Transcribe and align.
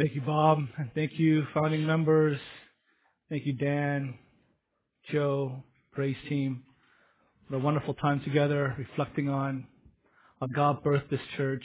Thank 0.00 0.14
you, 0.14 0.22
Bob, 0.22 0.60
thank 0.94 1.18
you, 1.18 1.46
founding 1.52 1.84
members. 1.84 2.38
Thank 3.28 3.44
you, 3.44 3.52
Dan, 3.52 4.14
Joe, 5.12 5.62
Grace 5.92 6.16
team. 6.26 6.62
What 7.46 7.58
a 7.58 7.60
wonderful 7.60 7.92
time 7.92 8.22
together, 8.24 8.74
reflecting 8.78 9.28
on 9.28 9.66
how 10.40 10.46
God 10.46 10.82
birthed 10.82 11.10
this 11.10 11.20
church. 11.36 11.62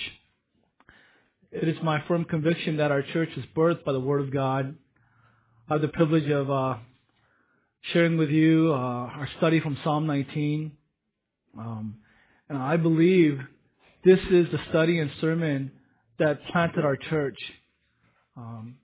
It 1.53 1.69
is 1.69 1.77
my 1.81 2.03
firm 2.09 2.25
conviction 2.25 2.75
that 2.75 2.91
our 2.91 3.03
church 3.03 3.29
is 3.37 3.45
birthed 3.55 3.85
by 3.85 3.93
the 3.93 4.01
Word 4.01 4.19
of 4.19 4.33
God. 4.33 4.75
I 5.69 5.75
have 5.75 5.81
the 5.81 5.87
privilege 5.87 6.29
of 6.29 6.51
uh, 6.51 6.75
sharing 7.93 8.17
with 8.17 8.31
you 8.31 8.73
uh, 8.73 8.75
our 8.75 9.29
study 9.37 9.61
from 9.61 9.77
Psalm 9.81 10.07
19. 10.07 10.73
Um, 11.57 11.99
and 12.49 12.57
I 12.57 12.75
believe 12.75 13.39
this 14.03 14.19
is 14.29 14.47
the 14.51 14.59
study 14.71 14.99
and 14.99 15.09
sermon 15.21 15.71
that 16.19 16.45
planted 16.51 16.83
our 16.83 16.97
church. 16.97 17.37
Um, 18.37 18.77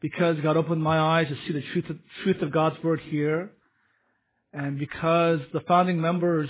because 0.00 0.36
God 0.42 0.56
opened 0.56 0.82
my 0.82 0.98
eyes 0.98 1.28
to 1.28 1.36
see 1.46 1.52
the 1.52 1.62
truth 1.72 1.88
of, 1.88 1.98
truth 2.22 2.42
of 2.42 2.52
God's 2.52 2.82
Word 2.82 3.00
here. 3.08 3.52
And 4.52 4.78
because 4.78 5.40
the 5.52 5.60
founding 5.60 6.00
members, 6.00 6.48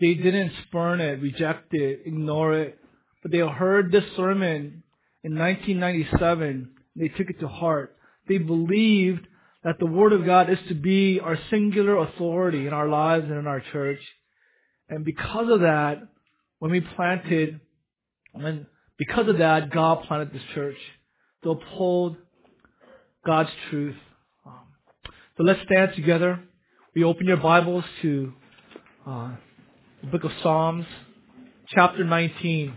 they 0.00 0.14
didn't 0.14 0.52
spurn 0.66 1.00
it, 1.00 1.20
reject 1.20 1.74
it, 1.74 2.02
ignore 2.06 2.54
it, 2.54 2.78
but 3.22 3.32
they 3.32 3.38
heard 3.38 3.92
this 3.92 4.04
sermon 4.16 4.82
in 5.22 5.36
1997. 5.36 6.70
They 6.96 7.08
took 7.08 7.28
it 7.28 7.40
to 7.40 7.48
heart. 7.48 7.96
They 8.28 8.38
believed 8.38 9.26
that 9.64 9.78
the 9.78 9.86
Word 9.86 10.12
of 10.12 10.24
God 10.24 10.48
is 10.48 10.58
to 10.68 10.74
be 10.74 11.20
our 11.20 11.38
singular 11.50 11.96
authority 11.98 12.66
in 12.66 12.72
our 12.72 12.88
lives 12.88 13.24
and 13.24 13.38
in 13.38 13.46
our 13.46 13.62
church. 13.72 14.00
And 14.88 15.04
because 15.04 15.50
of 15.50 15.60
that, 15.60 15.98
when 16.60 16.70
we 16.70 16.80
planted, 16.80 17.60
when 18.32 18.66
because 18.96 19.28
of 19.28 19.38
that, 19.38 19.70
God 19.70 20.04
planted 20.06 20.32
this 20.32 20.42
church 20.54 20.76
to 21.42 21.50
uphold 21.50 22.16
God's 23.24 23.50
truth. 23.70 23.96
Um, 24.44 24.60
so 25.36 25.42
let's 25.42 25.60
stand 25.64 25.92
together. 25.96 26.40
We 26.94 27.04
open 27.04 27.26
your 27.26 27.38
Bibles 27.38 27.84
to 28.02 28.32
uh, 29.06 29.30
the 30.02 30.08
book 30.08 30.24
of 30.24 30.32
Psalms, 30.42 30.84
chapter 31.68 32.04
19, 32.04 32.74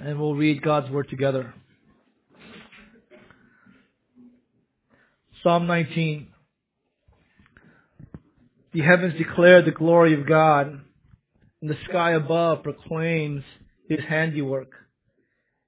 and 0.00 0.20
we'll 0.20 0.34
read 0.34 0.62
God's 0.62 0.90
word 0.90 1.08
together. 1.08 1.54
Psalm 5.42 5.66
19. 5.66 6.28
The 8.74 8.80
heavens 8.82 9.14
declare 9.16 9.62
the 9.62 9.70
glory 9.70 10.20
of 10.20 10.28
God, 10.28 10.80
and 11.62 11.70
the 11.70 11.78
sky 11.88 12.12
above 12.12 12.62
proclaims 12.62 13.42
his 13.88 14.00
handiwork. 14.06 14.70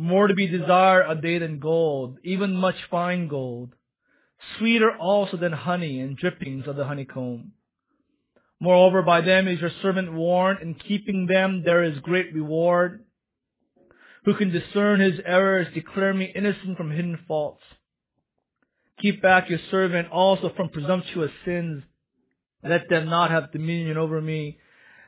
More 0.00 0.28
to 0.28 0.34
be 0.34 0.46
desired 0.46 1.10
a 1.10 1.20
day 1.20 1.38
than 1.38 1.58
gold, 1.58 2.18
even 2.24 2.54
much 2.54 2.76
fine 2.90 3.28
gold 3.28 3.74
sweeter 4.58 4.96
also 4.96 5.36
than 5.36 5.52
honey 5.52 6.00
and 6.00 6.16
drippings 6.16 6.66
of 6.66 6.76
the 6.76 6.84
honeycomb. 6.84 7.52
Moreover, 8.58 9.02
by 9.02 9.20
them 9.20 9.48
is 9.48 9.60
your 9.60 9.70
servant 9.82 10.12
warned, 10.12 10.60
in 10.60 10.74
keeping 10.74 11.26
them 11.26 11.62
there 11.64 11.82
is 11.82 11.98
great 12.00 12.34
reward. 12.34 13.04
Who 14.24 14.34
can 14.34 14.50
discern 14.50 15.00
his 15.00 15.18
errors, 15.24 15.68
declare 15.72 16.12
me 16.12 16.30
innocent 16.34 16.76
from 16.76 16.90
hidden 16.90 17.18
faults. 17.26 17.62
Keep 19.00 19.22
back 19.22 19.48
your 19.48 19.60
servant 19.70 20.10
also 20.10 20.52
from 20.56 20.68
presumptuous 20.68 21.30
sins. 21.44 21.82
Let 22.62 22.90
them 22.90 23.08
not 23.08 23.30
have 23.30 23.52
dominion 23.52 23.96
over 23.96 24.20
me. 24.20 24.58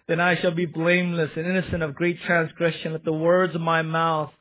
Then 0.08 0.18
I 0.18 0.40
shall 0.40 0.50
be 0.50 0.64
blameless 0.64 1.30
and 1.36 1.46
innocent 1.46 1.82
of 1.82 1.94
great 1.94 2.20
transgression. 2.22 2.92
Let 2.92 3.04
the 3.04 3.12
words 3.12 3.54
of 3.54 3.60
my 3.60 3.82
mouth 3.82 4.32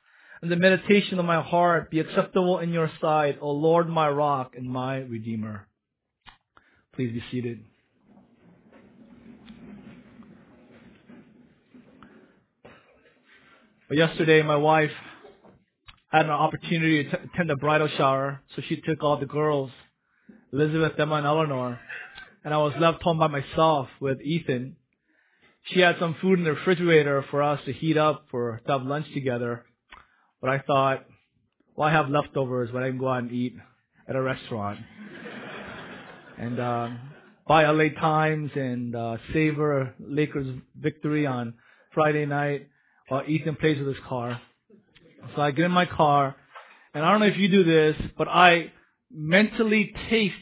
and 0.41 0.51
the 0.51 0.55
meditation 0.55 1.19
of 1.19 1.25
my 1.25 1.41
heart 1.41 1.91
be 1.91 1.99
acceptable 1.99 2.59
in 2.59 2.73
your 2.73 2.89
sight, 2.99 3.37
O 3.41 3.51
Lord, 3.51 3.87
my 3.87 4.09
rock 4.09 4.53
and 4.57 4.67
my 4.67 4.97
redeemer. 4.97 5.67
Please 6.95 7.13
be 7.13 7.23
seated. 7.31 7.63
Yesterday, 13.91 14.41
my 14.41 14.55
wife 14.55 14.91
had 16.11 16.25
an 16.25 16.31
opportunity 16.31 17.03
to 17.03 17.19
attend 17.23 17.51
a 17.51 17.57
bridal 17.57 17.89
shower, 17.97 18.41
so 18.55 18.61
she 18.67 18.77
took 18.77 19.03
all 19.03 19.17
the 19.17 19.25
girls, 19.25 19.69
Elizabeth, 20.53 20.97
Emma, 20.97 21.15
and 21.15 21.25
Eleanor, 21.25 21.77
and 22.45 22.53
I 22.53 22.57
was 22.57 22.73
left 22.79 23.03
home 23.03 23.19
by 23.19 23.27
myself 23.27 23.89
with 23.99 24.21
Ethan. 24.21 24.77
She 25.63 25.81
had 25.81 25.97
some 25.99 26.15
food 26.21 26.39
in 26.39 26.45
the 26.45 26.53
refrigerator 26.53 27.25
for 27.29 27.43
us 27.43 27.59
to 27.65 27.73
heat 27.73 27.97
up 27.97 28.27
for 28.31 28.61
to 28.65 28.71
have 28.71 28.83
lunch 28.83 29.07
together. 29.13 29.65
But 30.41 30.49
I 30.49 30.59
thought, 30.59 31.05
well, 31.75 31.87
I 31.87 31.91
have 31.91 32.09
leftovers, 32.09 32.69
but 32.73 32.83
I 32.83 32.89
can 32.89 32.97
go 32.97 33.07
out 33.07 33.23
and 33.23 33.31
eat 33.31 33.55
at 34.07 34.15
a 34.15 34.21
restaurant. 34.21 34.79
and 36.37 36.59
uh, 36.59 36.89
buy 37.47 37.65
LA 37.69 37.89
Times 37.99 38.51
and 38.55 38.95
uh, 38.95 39.17
savor 39.33 39.93
Lakers 39.99 40.47
victory 40.75 41.27
on 41.27 41.53
Friday 41.93 42.25
night 42.25 42.67
while 43.07 43.23
Ethan 43.27 43.55
plays 43.55 43.77
with 43.77 43.87
his 43.87 44.03
car. 44.07 44.41
So 45.35 45.41
I 45.41 45.51
get 45.51 45.65
in 45.65 45.71
my 45.71 45.85
car, 45.85 46.35
and 46.93 47.05
I 47.05 47.11
don't 47.11 47.19
know 47.19 47.27
if 47.27 47.37
you 47.37 47.47
do 47.47 47.63
this, 47.63 47.95
but 48.17 48.27
I 48.27 48.71
mentally 49.11 49.93
taste 50.09 50.35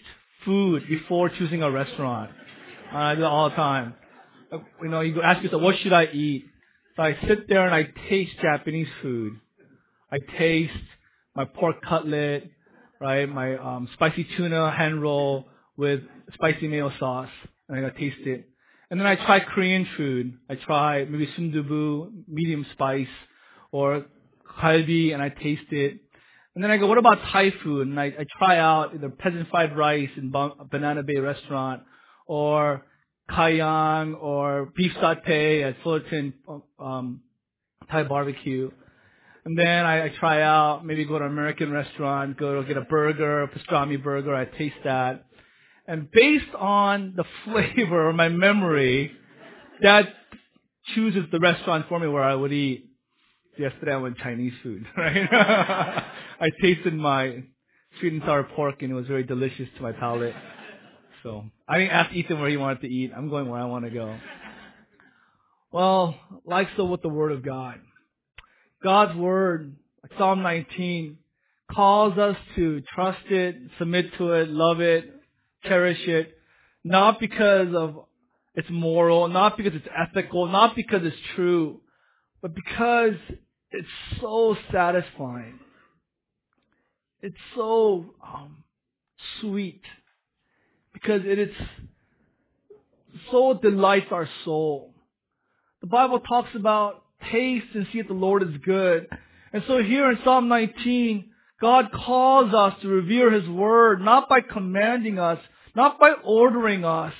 food 0.45 0.83
before 0.87 1.29
choosing 1.29 1.63
a 1.63 1.71
restaurant. 1.71 2.31
I 2.91 3.15
do 3.15 3.21
it 3.21 3.25
all 3.25 3.49
the 3.49 3.55
time. 3.55 3.95
You 4.81 4.89
know, 4.89 5.01
you 5.01 5.21
ask 5.21 5.43
yourself, 5.43 5.61
what 5.61 5.75
should 5.79 5.93
I 5.93 6.05
eat? 6.05 6.45
So 6.95 7.03
I 7.03 7.17
sit 7.27 7.47
there 7.47 7.65
and 7.65 7.73
I 7.73 7.87
taste 8.09 8.31
Japanese 8.41 8.87
food. 9.01 9.33
I 10.11 10.17
taste 10.37 10.73
my 11.35 11.45
pork 11.45 11.81
cutlet, 11.87 12.49
right? 12.99 13.27
My 13.27 13.57
um, 13.57 13.87
spicy 13.93 14.27
tuna 14.35 14.71
hand 14.71 15.01
roll 15.01 15.45
with 15.77 16.01
spicy 16.33 16.67
mayo 16.67 16.91
sauce, 16.99 17.29
and 17.67 17.77
I 17.77 17.81
gotta 17.81 17.99
taste 17.99 18.25
it. 18.25 18.49
And 18.91 18.99
then 18.99 19.07
I 19.07 19.15
try 19.15 19.39
Korean 19.39 19.87
food. 19.95 20.37
I 20.49 20.55
try 20.55 21.05
maybe 21.05 21.27
sundubu, 21.37 22.11
medium 22.27 22.65
spice, 22.73 23.07
or 23.71 24.05
kalbi, 24.59 25.13
and 25.13 25.21
I 25.21 25.29
taste 25.29 25.71
it. 25.71 25.99
And 26.55 26.63
then 26.63 26.71
I 26.71 26.77
go, 26.77 26.87
what 26.87 26.97
about 26.97 27.19
Thai 27.31 27.51
food? 27.63 27.87
And 27.87 27.99
I, 27.99 28.05
I 28.05 28.25
try 28.37 28.57
out 28.57 28.95
either 28.95 29.09
peasant 29.09 29.49
fried 29.49 29.77
rice 29.77 30.09
in 30.17 30.31
ba- 30.31 30.55
Banana 30.69 31.03
Bay 31.03 31.17
restaurant, 31.17 31.83
or 32.25 32.85
kayang, 33.29 34.19
or 34.19 34.73
beef 34.75 34.91
satay 34.93 35.69
at 35.69 35.75
Fullerton 35.83 36.33
um, 36.79 37.21
Thai 37.91 38.03
barbecue. 38.03 38.71
And 39.45 39.57
then 39.57 39.85
I, 39.85 40.05
I 40.05 40.09
try 40.09 40.41
out, 40.41 40.85
maybe 40.85 41.05
go 41.05 41.17
to 41.17 41.25
an 41.25 41.31
American 41.31 41.71
restaurant, 41.71 42.37
go 42.37 42.61
to 42.61 42.67
get 42.67 42.77
a 42.77 42.81
burger, 42.81 43.43
a 43.43 43.47
pastrami 43.47 44.01
burger, 44.01 44.35
I 44.35 44.45
taste 44.45 44.75
that. 44.83 45.25
And 45.87 46.11
based 46.11 46.53
on 46.57 47.13
the 47.15 47.23
flavor, 47.45 48.09
or 48.09 48.13
my 48.13 48.29
memory, 48.29 49.11
that 49.81 50.07
chooses 50.93 51.25
the 51.31 51.39
restaurant 51.39 51.87
for 51.87 51.99
me 51.99 52.07
where 52.07 52.23
I 52.23 52.35
would 52.35 52.51
eat. 52.51 52.85
Yesterday 53.57 53.93
I 53.93 53.97
went 53.97 54.17
Chinese 54.17 54.53
food, 54.63 54.85
right? 54.97 55.27
I 56.39 56.49
tasted 56.61 56.93
my 56.93 57.43
sweet 57.99 58.13
and 58.13 58.21
sour 58.25 58.43
pork 58.43 58.81
and 58.81 58.91
it 58.91 58.95
was 58.95 59.07
very 59.07 59.23
delicious 59.23 59.67
to 59.77 59.81
my 59.81 59.91
palate. 59.91 60.35
So 61.23 61.45
I 61.67 61.79
didn't 61.79 61.91
ask 61.91 62.13
Ethan 62.13 62.39
where 62.39 62.49
he 62.49 62.57
wanted 62.57 62.81
to 62.81 62.87
eat. 62.87 63.11
I'm 63.15 63.29
going 63.29 63.49
where 63.49 63.59
I 63.59 63.65
want 63.65 63.85
to 63.85 63.91
go. 63.91 64.17
Well, 65.71 66.15
like 66.45 66.69
so 66.77 66.85
with 66.85 67.01
the 67.01 67.09
Word 67.09 67.31
of 67.31 67.43
God. 67.43 67.79
God's 68.81 69.17
word, 69.17 69.75
like 70.03 70.17
Psalm 70.17 70.41
19, 70.41 71.17
calls 71.71 72.17
us 72.17 72.37
to 72.55 72.81
trust 72.93 73.25
it, 73.29 73.55
submit 73.77 74.13
to 74.17 74.31
it, 74.31 74.49
love 74.49 74.79
it, 74.79 75.13
cherish 75.63 76.07
it, 76.07 76.37
not 76.83 77.19
because 77.19 77.73
of 77.75 78.05
it's 78.55 78.69
moral, 78.69 79.27
not 79.27 79.57
because 79.57 79.73
it's 79.75 79.87
ethical, 79.95 80.47
not 80.47 80.75
because 80.75 81.01
it's 81.03 81.15
true, 81.35 81.81
but 82.41 82.53
because 82.55 83.13
it's 83.71 83.87
so 84.19 84.57
satisfying. 84.71 85.59
It's 87.21 87.37
so 87.55 88.15
um, 88.25 88.63
sweet 89.41 89.81
because 90.93 91.21
it 91.25 91.37
is 91.37 91.53
so 93.31 93.59
delights 93.61 94.07
our 94.11 94.29
soul. 94.45 94.93
The 95.81 95.87
Bible 95.87 96.19
talks 96.21 96.49
about 96.55 97.03
taste 97.31 97.67
and 97.73 97.87
see 97.91 98.01
that 98.01 98.07
the 98.07 98.13
Lord 98.13 98.43
is 98.43 98.57
good. 98.63 99.07
And 99.53 99.63
so 99.67 99.81
here 99.81 100.09
in 100.11 100.19
Psalm 100.23 100.47
19, 100.47 101.29
God 101.61 101.91
calls 101.91 102.53
us 102.53 102.73
to 102.81 102.87
revere 102.87 103.31
His 103.31 103.47
Word, 103.49 104.01
not 104.01 104.29
by 104.29 104.41
commanding 104.41 105.19
us, 105.19 105.39
not 105.75 105.99
by 105.99 106.13
ordering 106.23 106.85
us, 106.85 107.13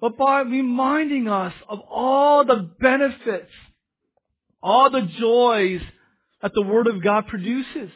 but 0.00 0.16
by 0.16 0.40
reminding 0.40 1.28
us 1.28 1.52
of 1.68 1.80
all 1.80 2.44
the 2.44 2.70
benefits, 2.80 3.50
all 4.62 4.90
the 4.90 5.08
joys 5.18 5.80
that 6.42 6.52
the 6.54 6.62
Word 6.62 6.86
of 6.86 7.02
God 7.02 7.26
produces. 7.26 7.90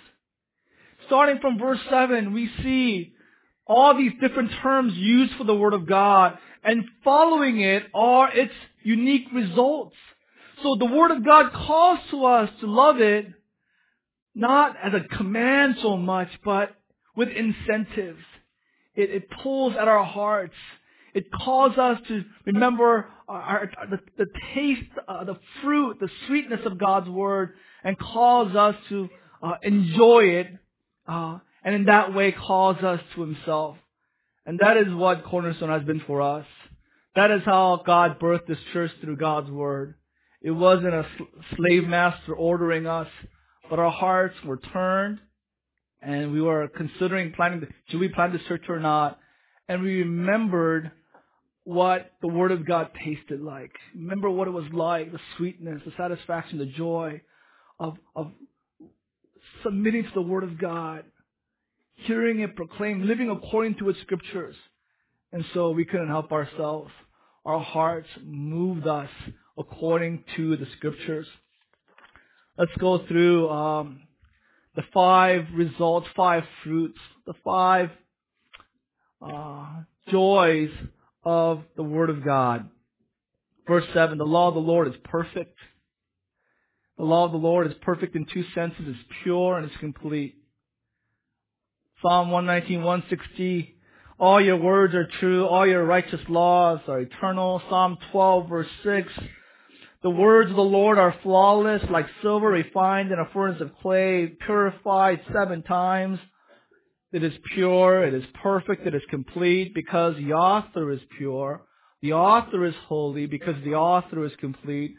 Starting 1.06 1.40
from 1.40 1.58
verse 1.58 1.80
7, 1.90 2.32
we 2.32 2.50
see 2.62 3.12
all 3.66 3.96
these 3.96 4.12
different 4.20 4.50
terms 4.62 4.94
used 4.96 5.34
for 5.34 5.44
the 5.44 5.54
Word 5.54 5.74
of 5.74 5.86
God, 5.86 6.38
and 6.64 6.84
following 7.04 7.60
it 7.60 7.84
are 7.94 8.32
its 8.32 8.52
unique 8.82 9.26
results. 9.32 9.94
So 10.62 10.76
the 10.76 10.86
Word 10.86 11.10
of 11.10 11.24
God 11.24 11.52
calls 11.52 11.98
to 12.10 12.24
us 12.26 12.50
to 12.60 12.66
love 12.66 13.00
it, 13.00 13.26
not 14.34 14.76
as 14.82 14.92
a 14.94 15.16
command 15.16 15.76
so 15.80 15.96
much, 15.96 16.28
but 16.44 16.74
with 17.16 17.28
incentives. 17.28 18.22
It, 18.94 19.10
it 19.10 19.30
pulls 19.42 19.74
at 19.74 19.88
our 19.88 20.04
hearts. 20.04 20.54
It 21.14 21.32
calls 21.32 21.76
us 21.78 21.98
to 22.08 22.24
remember 22.44 23.08
our, 23.28 23.40
our, 23.40 23.70
the, 23.90 24.00
the, 24.18 24.26
taste, 24.54 24.90
uh, 25.08 25.24
the 25.24 25.38
fruit, 25.62 25.98
the 26.00 26.10
sweetness 26.26 26.60
of 26.64 26.78
God's 26.78 27.08
Word, 27.08 27.54
and 27.82 27.98
calls 27.98 28.54
us 28.54 28.76
to 28.90 29.08
uh, 29.42 29.54
enjoy 29.62 30.24
it, 30.24 30.48
uh, 31.08 31.38
and 31.64 31.74
in 31.74 31.84
that 31.86 32.14
way 32.14 32.32
calls 32.32 32.76
us 32.78 33.00
to 33.14 33.22
Himself. 33.22 33.76
And 34.46 34.58
that 34.60 34.76
is 34.76 34.92
what 34.92 35.24
Cornerstone 35.24 35.70
has 35.70 35.82
been 35.82 36.02
for 36.06 36.20
us. 36.20 36.46
That 37.16 37.30
is 37.30 37.42
how 37.44 37.82
God 37.84 38.20
birthed 38.20 38.46
this 38.46 38.58
church 38.72 38.90
through 39.00 39.16
God's 39.16 39.50
Word. 39.50 39.94
It 40.42 40.50
wasn't 40.50 40.94
a 40.94 41.06
slave 41.56 41.84
master 41.86 42.34
ordering 42.34 42.86
us, 42.86 43.08
but 43.68 43.78
our 43.78 43.90
hearts 43.90 44.36
were 44.44 44.56
turned 44.56 45.20
and 46.02 46.32
we 46.32 46.40
were 46.40 46.68
considering 46.68 47.32
planning, 47.32 47.66
should 47.88 48.00
we 48.00 48.08
plan 48.08 48.32
this 48.32 48.42
church 48.48 48.64
or 48.68 48.80
not? 48.80 49.18
And 49.68 49.82
we 49.82 49.98
remembered 49.98 50.90
what 51.64 52.12
the 52.22 52.28
Word 52.28 52.52
of 52.52 52.66
God 52.66 52.90
tasted 53.04 53.40
like. 53.40 53.72
Remember 53.94 54.30
what 54.30 54.48
it 54.48 54.52
was 54.52 54.64
like, 54.72 55.12
the 55.12 55.20
sweetness, 55.36 55.82
the 55.84 55.92
satisfaction, 55.96 56.58
the 56.58 56.66
joy 56.66 57.20
of, 57.78 57.96
of 58.16 58.32
submitting 59.62 60.04
to 60.04 60.10
the 60.14 60.22
Word 60.22 60.42
of 60.42 60.58
God, 60.58 61.04
hearing 61.96 62.40
it 62.40 62.56
proclaimed, 62.56 63.04
living 63.04 63.30
according 63.30 63.76
to 63.76 63.90
its 63.90 64.00
scriptures. 64.00 64.56
And 65.32 65.44
so 65.54 65.70
we 65.70 65.84
couldn't 65.84 66.08
help 66.08 66.32
ourselves. 66.32 66.90
Our 67.44 67.60
hearts 67.60 68.08
moved 68.24 68.86
us 68.86 69.10
according 69.60 70.24
to 70.36 70.56
the 70.56 70.66
scriptures. 70.76 71.26
Let's 72.58 72.72
go 72.78 73.06
through 73.06 73.48
um, 73.48 74.00
the 74.74 74.82
five 74.92 75.46
results, 75.54 76.08
five 76.16 76.42
fruits, 76.64 76.98
the 77.26 77.34
five 77.44 77.90
uh, 79.22 79.82
joys 80.08 80.70
of 81.24 81.62
the 81.76 81.82
Word 81.82 82.10
of 82.10 82.24
God. 82.24 82.68
Verse 83.68 83.84
7, 83.94 84.18
the 84.18 84.24
law 84.24 84.48
of 84.48 84.54
the 84.54 84.60
Lord 84.60 84.88
is 84.88 84.94
perfect. 85.04 85.56
The 86.98 87.04
law 87.04 87.26
of 87.26 87.32
the 87.32 87.38
Lord 87.38 87.66
is 87.66 87.74
perfect 87.82 88.16
in 88.16 88.26
two 88.26 88.44
senses. 88.54 88.80
It's 88.80 88.98
pure 89.22 89.56
and 89.56 89.66
it's 89.66 89.76
complete. 89.78 90.36
Psalm 92.02 92.30
119, 92.30 92.82
160, 92.82 93.76
all 94.20 94.38
your 94.38 94.58
words 94.58 94.94
are 94.94 95.08
true. 95.18 95.46
All 95.46 95.66
your 95.66 95.84
righteous 95.84 96.20
laws 96.28 96.80
are 96.88 97.00
eternal. 97.00 97.62
Psalm 97.70 97.96
12 98.12 98.48
verse 98.50 98.66
6, 98.84 99.08
the 100.02 100.10
words 100.10 100.50
of 100.50 100.56
the 100.56 100.62
Lord 100.62 100.98
are 100.98 101.14
flawless, 101.22 101.82
like 101.90 102.06
silver 102.22 102.48
refined 102.48 103.12
in 103.12 103.18
a 103.18 103.28
furnace 103.34 103.60
of 103.60 103.76
clay, 103.82 104.32
purified 104.46 105.20
seven 105.32 105.62
times. 105.62 106.18
It 107.12 107.22
is 107.22 107.34
pure, 107.54 108.06
it 108.06 108.14
is 108.14 108.24
perfect, 108.42 108.86
it 108.86 108.94
is 108.94 109.02
complete, 109.10 109.74
because 109.74 110.16
the 110.16 110.32
author 110.32 110.90
is 110.90 111.00
pure. 111.18 111.64
The 112.02 112.14
author 112.14 112.64
is 112.64 112.74
holy, 112.88 113.26
because 113.26 113.56
the 113.62 113.74
author 113.74 114.24
is 114.24 114.32
complete. 114.40 114.94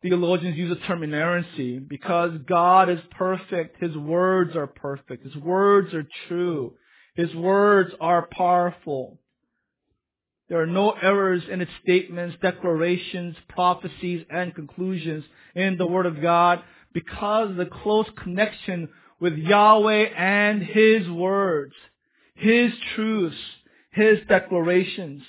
Theologians 0.00 0.56
use 0.56 0.70
the 0.70 0.86
term 0.86 1.02
inerrancy, 1.02 1.78
because 1.78 2.30
God 2.48 2.88
is 2.88 3.00
perfect, 3.10 3.82
His 3.82 3.94
words 3.96 4.56
are 4.56 4.66
perfect, 4.66 5.24
His 5.24 5.36
words 5.36 5.92
are 5.92 6.06
true, 6.28 6.74
His 7.16 7.34
words 7.34 7.92
are 8.00 8.28
powerful. 8.32 9.18
There 10.52 10.60
are 10.60 10.66
no 10.66 10.90
errors 10.90 11.44
in 11.50 11.62
its 11.62 11.70
statements, 11.82 12.36
declarations, 12.42 13.36
prophecies, 13.48 14.26
and 14.28 14.54
conclusions 14.54 15.24
in 15.54 15.78
the 15.78 15.86
Word 15.86 16.04
of 16.04 16.20
God 16.20 16.62
because 16.92 17.48
of 17.48 17.56
the 17.56 17.64
close 17.64 18.04
connection 18.22 18.90
with 19.18 19.32
Yahweh 19.38 20.10
and 20.14 20.62
His 20.62 21.08
words, 21.08 21.72
His 22.34 22.70
truths, 22.94 23.38
His 23.92 24.18
declarations. 24.28 25.22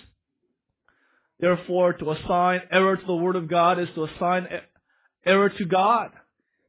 Therefore, 1.40 1.94
to 1.94 2.12
assign 2.12 2.64
error 2.70 2.98
to 2.98 3.06
the 3.06 3.16
Word 3.16 3.38
of 3.38 3.48
God 3.48 3.80
is 3.80 3.88
to 3.96 4.04
assign 4.04 4.50
error 5.26 5.48
to 5.48 5.64
God. 5.64 6.10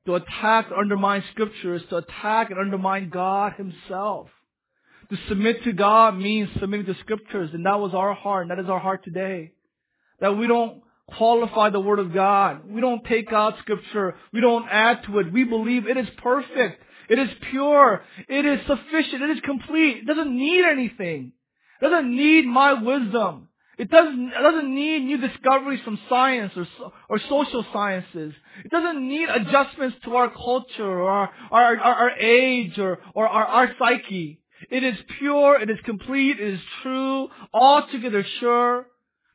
To 0.06 0.14
attack, 0.14 0.66
and 0.70 0.78
undermine 0.78 1.24
Scripture 1.32 1.74
is 1.74 1.82
to 1.90 1.96
attack 1.96 2.52
and 2.52 2.60
undermine 2.60 3.10
God 3.10 3.54
Himself. 3.54 4.28
To 5.10 5.18
submit 5.28 5.64
to 5.64 5.72
God 5.72 6.16
means 6.16 6.48
submitting 6.60 6.86
to 6.86 6.98
scriptures, 7.00 7.50
and 7.52 7.66
that 7.66 7.78
was 7.78 7.92
our 7.94 8.14
heart, 8.14 8.42
and 8.42 8.50
that 8.50 8.62
is 8.62 8.70
our 8.70 8.78
heart 8.78 9.04
today. 9.04 9.52
That 10.20 10.36
we 10.36 10.46
don't 10.46 10.82
qualify 11.08 11.70
the 11.70 11.80
Word 11.80 11.98
of 11.98 12.14
God. 12.14 12.68
We 12.68 12.80
don't 12.80 13.04
take 13.04 13.32
out 13.32 13.58
scripture. 13.58 14.14
We 14.32 14.40
don't 14.40 14.66
add 14.70 15.04
to 15.06 15.18
it. 15.18 15.32
We 15.32 15.44
believe 15.44 15.86
it 15.86 15.96
is 15.96 16.08
perfect. 16.22 16.82
It 17.08 17.18
is 17.18 17.28
pure. 17.50 18.02
It 18.28 18.46
is 18.46 18.60
sufficient. 18.66 19.22
It 19.22 19.30
is 19.30 19.40
complete. 19.44 19.98
It 19.98 20.06
doesn't 20.06 20.34
need 20.34 20.64
anything. 20.64 21.32
It 21.80 21.84
doesn't 21.84 22.16
need 22.16 22.46
my 22.46 22.72
wisdom. 22.74 23.48
It 23.76 23.90
doesn't, 23.90 24.28
it 24.28 24.40
doesn't 24.40 24.74
need 24.74 25.00
new 25.04 25.18
discoveries 25.18 25.80
from 25.84 25.98
science 26.08 26.52
or, 26.56 26.66
or 27.08 27.18
social 27.28 27.64
sciences. 27.72 28.32
It 28.64 28.70
doesn't 28.70 29.06
need 29.06 29.28
adjustments 29.28 29.96
to 30.04 30.14
our 30.16 30.30
culture 30.30 30.84
or 30.84 31.10
our, 31.10 31.30
our, 31.50 31.76
our, 31.76 31.94
our 31.94 32.10
age 32.12 32.78
or, 32.78 33.00
or 33.14 33.28
our, 33.28 33.44
our 33.44 33.74
psyche. 33.78 34.40
It 34.70 34.84
is 34.84 34.96
pure, 35.18 35.60
it 35.60 35.70
is 35.70 35.78
complete, 35.84 36.40
it 36.40 36.54
is 36.54 36.60
true, 36.82 37.28
altogether 37.52 38.24
sure. 38.40 38.86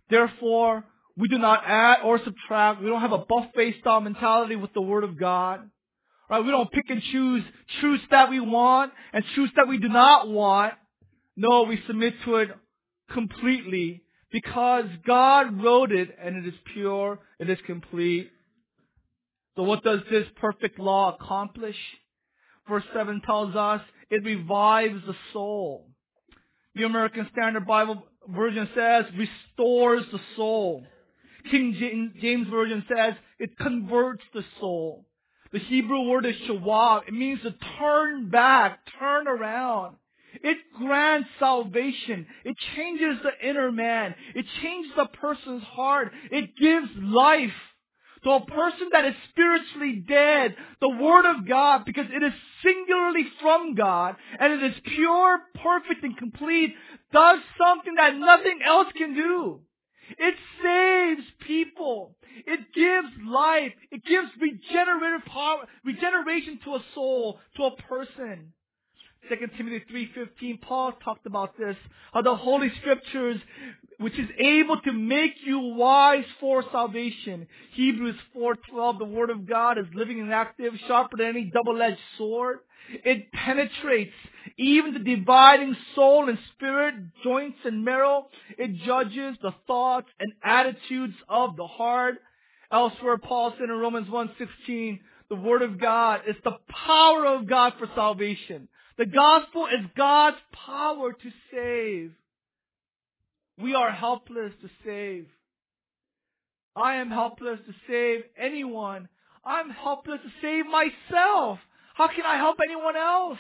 Therefore, 0.10 0.84
we 1.18 1.28
do 1.28 1.38
not 1.38 1.64
add 1.66 2.00
or 2.04 2.20
subtract. 2.24 2.82
We 2.82 2.88
don't 2.88 3.02
have 3.02 3.12
a 3.12 3.20
buffet 3.20 3.76
style 3.82 4.02
mentality 4.02 4.56
with 4.56 4.74
the 4.74 4.82
Word 4.82 5.04
of 5.04 5.20
God. 5.20 5.70
Right? 6.30 6.44
We 6.44 6.52
don't 6.52 6.72
pick 6.72 6.86
and 6.90 7.02
choose 7.02 7.44
truths 7.82 8.04
that 8.12 8.30
we 8.30 8.40
want 8.40 8.94
and 9.14 9.24
truths 9.36 9.54
that 9.56 9.68
we 9.68 9.80
do 9.80 9.90
not 9.90 10.30
want. 10.30 10.74
No, 11.36 11.64
we 11.64 11.82
submit 11.88 12.14
to 12.26 12.36
it 12.38 12.50
completely 13.12 14.04
because 14.32 14.86
God 15.06 15.64
wrote 15.64 15.92
it 15.92 16.10
and 16.24 16.38
it 16.38 16.48
is 16.48 16.60
pure, 16.74 17.20
it 17.40 17.50
is 17.50 17.58
complete. 17.66 18.32
So 19.56 19.64
what 19.64 19.84
does 19.84 20.00
this 20.10 20.26
perfect 20.40 20.80
law 20.80 21.18
accomplish? 21.20 21.76
Verse 22.68 22.84
7 22.94 23.22
tells 23.26 23.56
us 23.56 23.82
it 24.10 24.24
revives 24.24 25.06
the 25.06 25.16
soul. 25.34 25.88
The 26.76 26.84
American 26.84 27.28
Standard 27.32 27.66
Bible 27.66 28.04
Version 28.28 28.70
says 28.76 29.06
restores 29.18 30.06
the 30.12 30.20
soul. 30.36 30.84
King 31.50 32.14
James 32.22 32.48
Version 32.48 32.86
says 32.88 33.16
it 33.40 33.58
converts 33.58 34.24
the 34.34 34.44
soul. 34.60 35.06
The 35.52 35.60
Hebrew 35.60 36.02
word 36.08 36.26
is 36.26 36.36
shawab. 36.48 37.08
It 37.08 37.14
means 37.14 37.42
to 37.42 37.56
turn 37.80 38.30
back, 38.30 38.80
turn 39.00 39.28
around. 39.28 39.96
It 40.44 40.58
grants 40.78 41.28
salvation. 41.40 42.28
It 42.46 42.56
changes 42.76 43.18
the 43.24 43.50
inner 43.50 43.72
man. 43.72 44.14
It 44.36 44.46
changes 44.62 44.92
the 44.96 45.06
person's 45.06 45.64
heart. 45.64 46.12
It 46.32 46.56
gives 46.56 46.88
life 47.02 47.52
to 48.24 48.32
a 48.32 48.46
person 48.46 48.90
that 48.92 49.06
is 49.06 49.16
spiritually 49.30 50.04
dead, 50.08 50.56
the 50.82 50.90
Word 50.90 51.26
of 51.26 51.48
God, 51.48 51.86
because 51.86 52.06
it 52.10 52.24
is 52.24 52.34
singularly 52.64 53.26
from 53.42 53.76
God, 53.76 54.16
and 54.40 54.54
it 54.54 54.72
is 54.72 54.80
pure, 54.96 55.40
perfect, 55.62 56.04
and 56.04 56.18
complete, 56.18 56.74
does 57.12 57.40
something 57.58 57.96
that 57.96 58.16
nothing 58.16 58.60
else 58.66 58.88
can 58.96 59.16
do. 59.16 59.62
It 60.18 60.36
saves 60.64 61.28
people. 61.46 62.16
It 62.46 62.60
gives 62.74 63.28
life. 63.28 63.74
It 63.92 64.04
gives 64.06 64.30
regenerative 64.40 65.26
power, 65.28 65.68
regeneration 65.84 66.60
to 66.66 66.76
a 66.76 66.84
soul, 66.94 67.40
to 67.58 67.64
a 67.66 67.76
person. 67.84 68.54
2 69.28 69.36
Timothy 69.58 69.84
3.15, 69.92 70.62
Paul 70.62 70.94
talked 71.04 71.26
about 71.26 71.58
this, 71.58 71.76
how 72.14 72.22
the 72.22 72.36
Holy 72.36 72.72
Scriptures, 72.80 73.40
which 74.00 74.18
is 74.18 74.30
able 74.40 74.80
to 74.82 74.94
make 74.94 75.34
you 75.44 75.60
wise 75.60 76.24
for 76.40 76.64
salvation. 76.72 77.48
Hebrews 77.74 78.16
4.12, 78.36 79.00
the 79.00 79.06
Word 79.06 79.30
of 79.30 79.48
God 79.48 79.78
is 79.78 79.86
living 79.94 80.22
and 80.22 80.34
active, 80.34 80.74
sharper 80.88 81.18
than 81.18 81.28
any 81.28 81.52
double-edged 81.54 82.00
sword. 82.18 82.60
It 82.92 83.32
penetrates 83.32 84.14
even 84.58 84.94
the 84.94 85.00
dividing 85.00 85.76
soul 85.96 86.30
and 86.30 86.40
spirit, 86.56 86.96
joints 87.24 87.60
and 87.66 87.84
marrow. 87.84 88.28
It 88.58 88.74
judges 88.86 89.38
the 89.42 89.54
thoughts 89.68 90.08
and 90.20 90.32
attitudes 90.44 91.16
of 91.28 91.56
the 91.56 91.68
heart. 91.68 92.16
Elsewhere, 92.72 93.18
Paul 93.18 93.54
said 93.60 93.70
in 93.70 93.78
Romans 93.78 94.08
1.16, 94.08 95.00
the 95.30 95.36
Word 95.36 95.62
of 95.62 95.80
God 95.80 96.22
is 96.28 96.36
the 96.44 96.58
power 96.70 97.26
of 97.26 97.48
God 97.48 97.74
for 97.78 97.88
salvation. 97.96 98.70
The 98.98 99.06
gospel 99.06 99.68
is 99.68 99.86
God's 99.96 100.38
power 100.66 101.12
to 101.14 101.32
save. 101.52 102.14
We 103.62 103.76
are 103.76 103.92
helpless 103.92 104.54
to 104.62 104.70
save. 104.86 105.28
I 106.76 106.96
am 106.96 107.10
helpless 107.10 107.60
to 107.68 107.74
save 107.88 108.24
anyone. 108.38 109.10
I'm 109.46 109.70
helpless 109.70 110.20
to 110.24 110.32
save 110.42 110.66
myself. 110.66 111.60
How 111.96 112.08
can 112.08 112.26
I 112.26 112.38
help 112.38 112.58
anyone 112.64 112.96
else? 112.96 113.40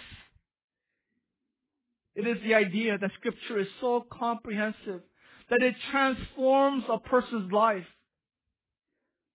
It 2.15 2.27
is 2.27 2.37
the 2.43 2.55
idea 2.55 2.97
that 2.97 3.11
scripture 3.17 3.59
is 3.59 3.67
so 3.79 4.05
comprehensive 4.11 5.01
that 5.49 5.61
it 5.61 5.75
transforms 5.89 6.83
a 6.89 6.99
person's 6.99 7.51
life. 7.51 7.85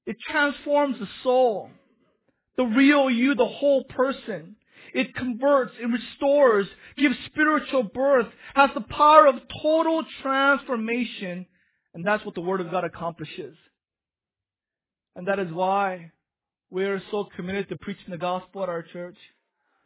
It 0.06 0.16
transforms 0.30 0.98
the 0.98 1.08
soul, 1.22 1.70
the 2.58 2.64
real 2.64 3.08
you, 3.08 3.34
the 3.34 3.46
whole 3.46 3.84
person. 3.84 4.56
It 4.94 5.14
converts, 5.16 5.72
it 5.80 5.86
restores, 5.86 6.68
gives 6.96 7.16
spiritual 7.26 7.82
birth, 7.82 8.28
has 8.54 8.70
the 8.74 8.80
power 8.80 9.26
of 9.26 9.34
total 9.60 10.04
transformation, 10.22 11.46
and 11.92 12.06
that's 12.06 12.24
what 12.24 12.36
the 12.36 12.40
Word 12.40 12.60
of 12.60 12.70
God 12.70 12.84
accomplishes. 12.84 13.56
And 15.16 15.26
that 15.26 15.40
is 15.40 15.52
why 15.52 16.12
we 16.70 16.84
are 16.84 17.02
so 17.10 17.28
committed 17.36 17.68
to 17.68 17.76
preaching 17.76 18.10
the 18.10 18.18
gospel 18.18 18.62
at 18.62 18.68
our 18.68 18.82
church. 18.82 19.16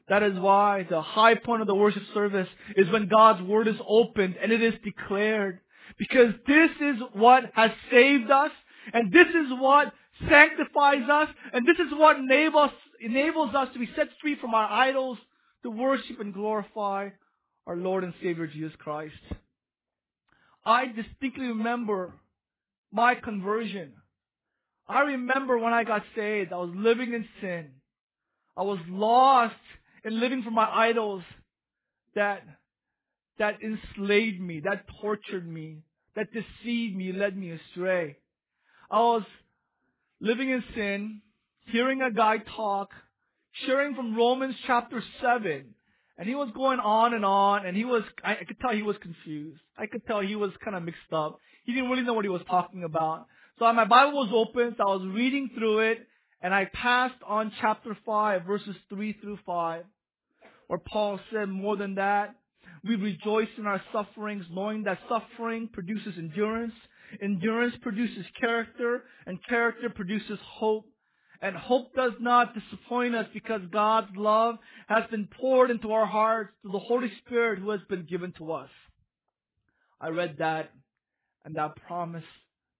That 0.08 0.22
is 0.22 0.38
why 0.38 0.86
the 0.88 1.02
high 1.02 1.34
point 1.34 1.62
of 1.62 1.66
the 1.66 1.74
worship 1.74 2.02
service 2.12 2.48
is 2.76 2.90
when 2.90 3.08
God's 3.08 3.42
Word 3.42 3.66
is 3.66 3.76
opened 3.86 4.36
and 4.42 4.52
it 4.52 4.62
is 4.62 4.74
declared. 4.84 5.60
Because 5.98 6.34
this 6.46 6.70
is 6.80 6.96
what 7.14 7.44
has 7.54 7.70
saved 7.90 8.30
us, 8.30 8.50
and 8.92 9.10
this 9.10 9.28
is 9.28 9.50
what 9.58 9.92
sanctifies 10.28 11.08
us, 11.10 11.28
and 11.52 11.66
this 11.66 11.78
is 11.78 11.92
what 11.92 12.18
enables, 12.18 12.70
enables 13.00 13.54
us 13.54 13.68
to 13.72 13.78
be 13.78 13.88
set 13.96 14.08
free 14.20 14.36
from 14.40 14.54
our 14.54 14.68
idols 14.70 15.18
to 15.62 15.70
worship 15.70 16.20
and 16.20 16.32
glorify 16.32 17.10
our 17.66 17.76
Lord 17.76 18.04
and 18.04 18.14
Savior 18.22 18.46
Jesus 18.46 18.72
Christ. 18.78 19.14
I 20.64 20.86
distinctly 20.86 21.46
remember 21.46 22.14
my 22.92 23.14
conversion. 23.14 23.92
I 24.88 25.00
remember 25.00 25.58
when 25.58 25.72
I 25.72 25.84
got 25.84 26.02
saved, 26.16 26.52
I 26.52 26.56
was 26.56 26.70
living 26.74 27.12
in 27.12 27.26
sin. 27.40 27.70
I 28.56 28.62
was 28.62 28.78
lost 28.88 29.54
in 30.04 30.18
living 30.18 30.42
for 30.42 30.50
my 30.50 30.68
idols 30.68 31.22
that, 32.14 32.42
that 33.38 33.58
enslaved 33.62 34.40
me, 34.40 34.60
that 34.60 34.84
tortured 35.00 35.46
me, 35.46 35.82
that 36.16 36.28
deceived 36.32 36.96
me, 36.96 37.12
led 37.12 37.36
me 37.36 37.50
astray. 37.52 38.16
I 38.90 38.98
was 38.98 39.22
living 40.20 40.50
in 40.50 40.64
sin, 40.74 41.22
hearing 41.70 42.02
a 42.02 42.10
guy 42.10 42.38
talk, 42.56 42.90
sharing 43.66 43.94
from 43.94 44.16
Romans 44.16 44.54
chapter 44.66 45.02
7. 45.20 45.74
And 46.18 46.28
he 46.28 46.34
was 46.34 46.50
going 46.54 46.80
on 46.80 47.14
and 47.14 47.24
on, 47.24 47.64
and 47.64 47.76
he 47.76 47.84
was, 47.84 48.02
I, 48.24 48.32
I 48.32 48.44
could 48.44 48.58
tell 48.60 48.72
he 48.72 48.82
was 48.82 48.96
confused. 49.00 49.60
I 49.76 49.86
could 49.86 50.04
tell 50.06 50.20
he 50.20 50.34
was 50.34 50.50
kind 50.64 50.76
of 50.76 50.82
mixed 50.82 51.12
up. 51.12 51.38
He 51.64 51.72
didn't 51.72 51.90
really 51.90 52.02
know 52.02 52.14
what 52.14 52.24
he 52.24 52.28
was 52.28 52.42
talking 52.48 52.82
about. 52.82 53.26
So 53.58 53.72
my 53.72 53.84
Bible 53.84 54.18
was 54.18 54.30
open, 54.32 54.74
so 54.76 54.82
I 54.82 54.96
was 54.96 55.06
reading 55.14 55.50
through 55.56 55.80
it, 55.90 55.98
and 56.42 56.52
I 56.52 56.64
passed 56.72 57.22
on 57.26 57.52
chapter 57.60 57.96
5, 58.04 58.44
verses 58.44 58.74
3 58.88 59.12
through 59.20 59.38
5, 59.46 59.84
where 60.66 60.78
Paul 60.80 61.20
said 61.32 61.48
more 61.48 61.76
than 61.76 61.96
that. 61.96 62.34
We 62.84 62.96
rejoice 62.96 63.48
in 63.56 63.66
our 63.66 63.82
sufferings, 63.92 64.44
knowing 64.50 64.84
that 64.84 64.98
suffering 65.08 65.68
produces 65.72 66.14
endurance, 66.16 66.74
Endurance 67.22 67.74
produces 67.80 68.26
character, 68.40 69.04
and 69.26 69.38
character 69.48 69.88
produces 69.88 70.38
hope. 70.42 70.86
And 71.40 71.54
hope 71.54 71.94
does 71.94 72.12
not 72.18 72.54
disappoint 72.54 73.14
us 73.14 73.26
because 73.32 73.60
God's 73.70 74.14
love 74.16 74.56
has 74.88 75.04
been 75.10 75.28
poured 75.40 75.70
into 75.70 75.92
our 75.92 76.06
hearts 76.06 76.50
through 76.62 76.72
the 76.72 76.78
Holy 76.78 77.12
Spirit 77.24 77.60
who 77.60 77.70
has 77.70 77.80
been 77.88 78.06
given 78.06 78.32
to 78.38 78.52
us. 78.52 78.70
I 80.00 80.08
read 80.08 80.36
that, 80.38 80.72
and 81.44 81.54
that 81.56 81.76
promise 81.86 82.24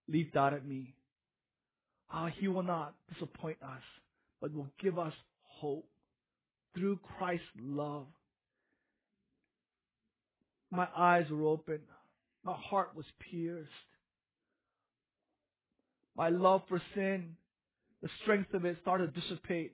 leaped 0.09 0.37
out 0.37 0.55
at 0.55 0.67
me. 0.67 0.95
How 2.09 2.27
oh, 2.27 2.31
He 2.39 2.49
will 2.49 2.63
not 2.63 2.95
disappoint 3.13 3.59
us, 3.63 3.83
but 4.41 4.53
will 4.53 4.71
give 4.81 4.99
us 4.99 5.13
hope 5.43 5.89
through 6.75 6.99
Christ's 7.19 7.45
love. 7.61 8.07
My 10.71 10.89
eyes 10.97 11.27
were 11.31 11.47
open. 11.47 11.81
My 12.45 12.55
heart 12.55 12.91
was 12.97 13.07
pierced 13.31 13.71
my 16.19 16.31
love 16.31 16.63
for 16.69 16.83
sin, 16.97 17.37
the 18.03 18.09
strength 18.23 18.55
of 18.55 18.65
it 18.65 18.77
started 18.83 19.15
to 19.15 19.21
dissipate. 19.21 19.73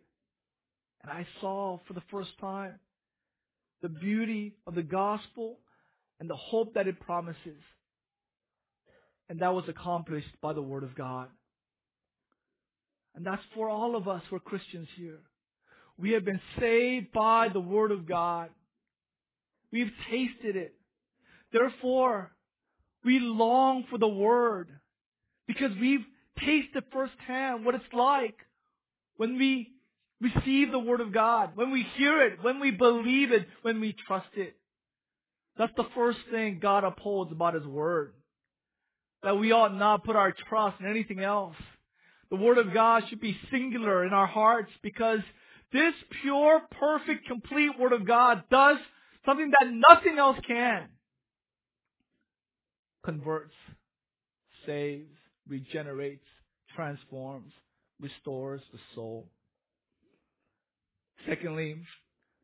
And 1.02 1.12
I 1.12 1.26
saw 1.40 1.80
for 1.86 1.92
the 1.92 2.02
first 2.10 2.30
time 2.40 2.78
the 3.82 3.88
beauty 3.88 4.54
of 4.66 4.74
the 4.74 4.82
gospel 4.82 5.58
and 6.18 6.28
the 6.30 6.36
hope 6.36 6.74
that 6.74 6.86
it 6.86 7.00
promises. 7.00 7.60
And 9.28 9.40
that 9.40 9.54
was 9.54 9.64
accomplished 9.68 10.40
by 10.40 10.52
the 10.52 10.62
Word 10.62 10.84
of 10.84 10.94
God. 10.94 11.28
And 13.14 13.24
that's 13.24 13.42
for 13.54 13.68
all 13.68 13.96
of 13.96 14.08
us 14.08 14.22
who 14.28 14.36
are 14.36 14.40
Christians 14.40 14.88
here. 14.96 15.20
We 15.98 16.12
have 16.12 16.24
been 16.24 16.40
saved 16.58 17.12
by 17.12 17.48
the 17.52 17.60
Word 17.60 17.92
of 17.92 18.06
God. 18.08 18.50
We've 19.70 19.92
tasted 20.10 20.56
it. 20.56 20.74
Therefore, 21.52 22.32
we 23.04 23.20
long 23.20 23.84
for 23.90 23.98
the 23.98 24.08
Word 24.08 24.68
because 25.46 25.70
we've 25.80 26.04
tasted 26.44 26.84
firsthand 26.92 27.64
what 27.64 27.74
it's 27.74 27.84
like 27.92 28.36
when 29.16 29.38
we 29.38 29.72
receive 30.20 30.70
the 30.70 30.78
Word 30.78 31.00
of 31.00 31.12
God, 31.12 31.52
when 31.54 31.70
we 31.70 31.86
hear 31.96 32.22
it, 32.22 32.38
when 32.42 32.60
we 32.60 32.70
believe 32.70 33.32
it, 33.32 33.46
when 33.62 33.80
we 33.80 33.94
trust 34.06 34.28
it. 34.36 34.56
That's 35.56 35.72
the 35.76 35.86
first 35.94 36.18
thing 36.30 36.58
God 36.60 36.84
upholds 36.84 37.32
about 37.32 37.54
His 37.54 37.66
Word. 37.66 38.14
That 39.22 39.38
we 39.38 39.52
ought 39.52 39.74
not 39.74 40.04
put 40.04 40.16
our 40.16 40.34
trust 40.48 40.80
in 40.80 40.86
anything 40.86 41.20
else. 41.20 41.56
The 42.30 42.36
Word 42.36 42.58
of 42.58 42.74
God 42.74 43.04
should 43.08 43.20
be 43.20 43.38
singular 43.50 44.04
in 44.04 44.12
our 44.12 44.26
hearts 44.26 44.70
because 44.82 45.20
this 45.72 45.94
pure, 46.22 46.60
perfect, 46.78 47.26
complete 47.26 47.78
Word 47.78 47.92
of 47.92 48.06
God 48.06 48.44
does 48.50 48.78
something 49.24 49.50
that 49.60 49.70
nothing 49.88 50.18
else 50.18 50.38
can. 50.46 50.88
Converts, 53.04 53.54
saves, 54.66 55.12
regenerates, 55.48 56.24
transforms, 56.74 57.52
restores 58.00 58.60
the 58.72 58.78
soul. 58.94 59.26
Secondly, 61.28 61.76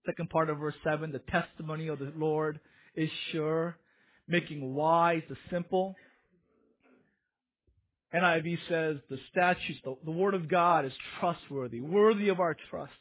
second 0.07 0.31
part 0.31 0.51
of 0.51 0.59
verse 0.59 0.75
7, 0.85 1.13
the 1.13 1.19
testimony 1.31 1.89
of 1.89 1.99
the 1.99 2.13
Lord 2.17 2.61
is 2.95 3.11
sure, 3.33 3.77
making 4.27 4.75
wise 4.75 5.23
the 5.29 5.37
simple. 5.51 5.95
NIV 8.15 8.59
says 8.69 8.97
the 9.09 9.19
statutes, 9.31 9.81
the, 9.85 9.95
the 10.05 10.11
word 10.11 10.35
of 10.35 10.49
God 10.49 10.85
is 10.85 10.93
trustworthy, 11.19 11.81
worthy 11.81 12.29
of 12.29 12.41
our 12.41 12.57
trust, 12.71 12.93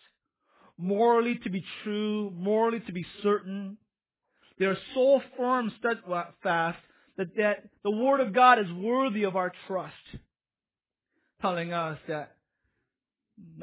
morally 0.78 1.40
to 1.44 1.50
be 1.50 1.64
true, 1.84 2.32
morally 2.36 2.80
to 2.82 2.92
be 2.92 3.06
certain. 3.24 3.78
They 4.60 4.66
are 4.66 4.78
so 4.94 5.22
firm, 5.38 5.72
steadfast, 5.80 6.78
that, 7.20 7.36
that 7.38 7.64
the 7.84 7.92
Word 7.92 8.22
of 8.22 8.34
God 8.34 8.60
is 8.60 8.72
worthy 8.72 9.24
of 9.24 9.36
our 9.36 9.52
trust, 9.68 9.94
telling 11.42 11.74
us 11.74 11.98
that 12.08 12.36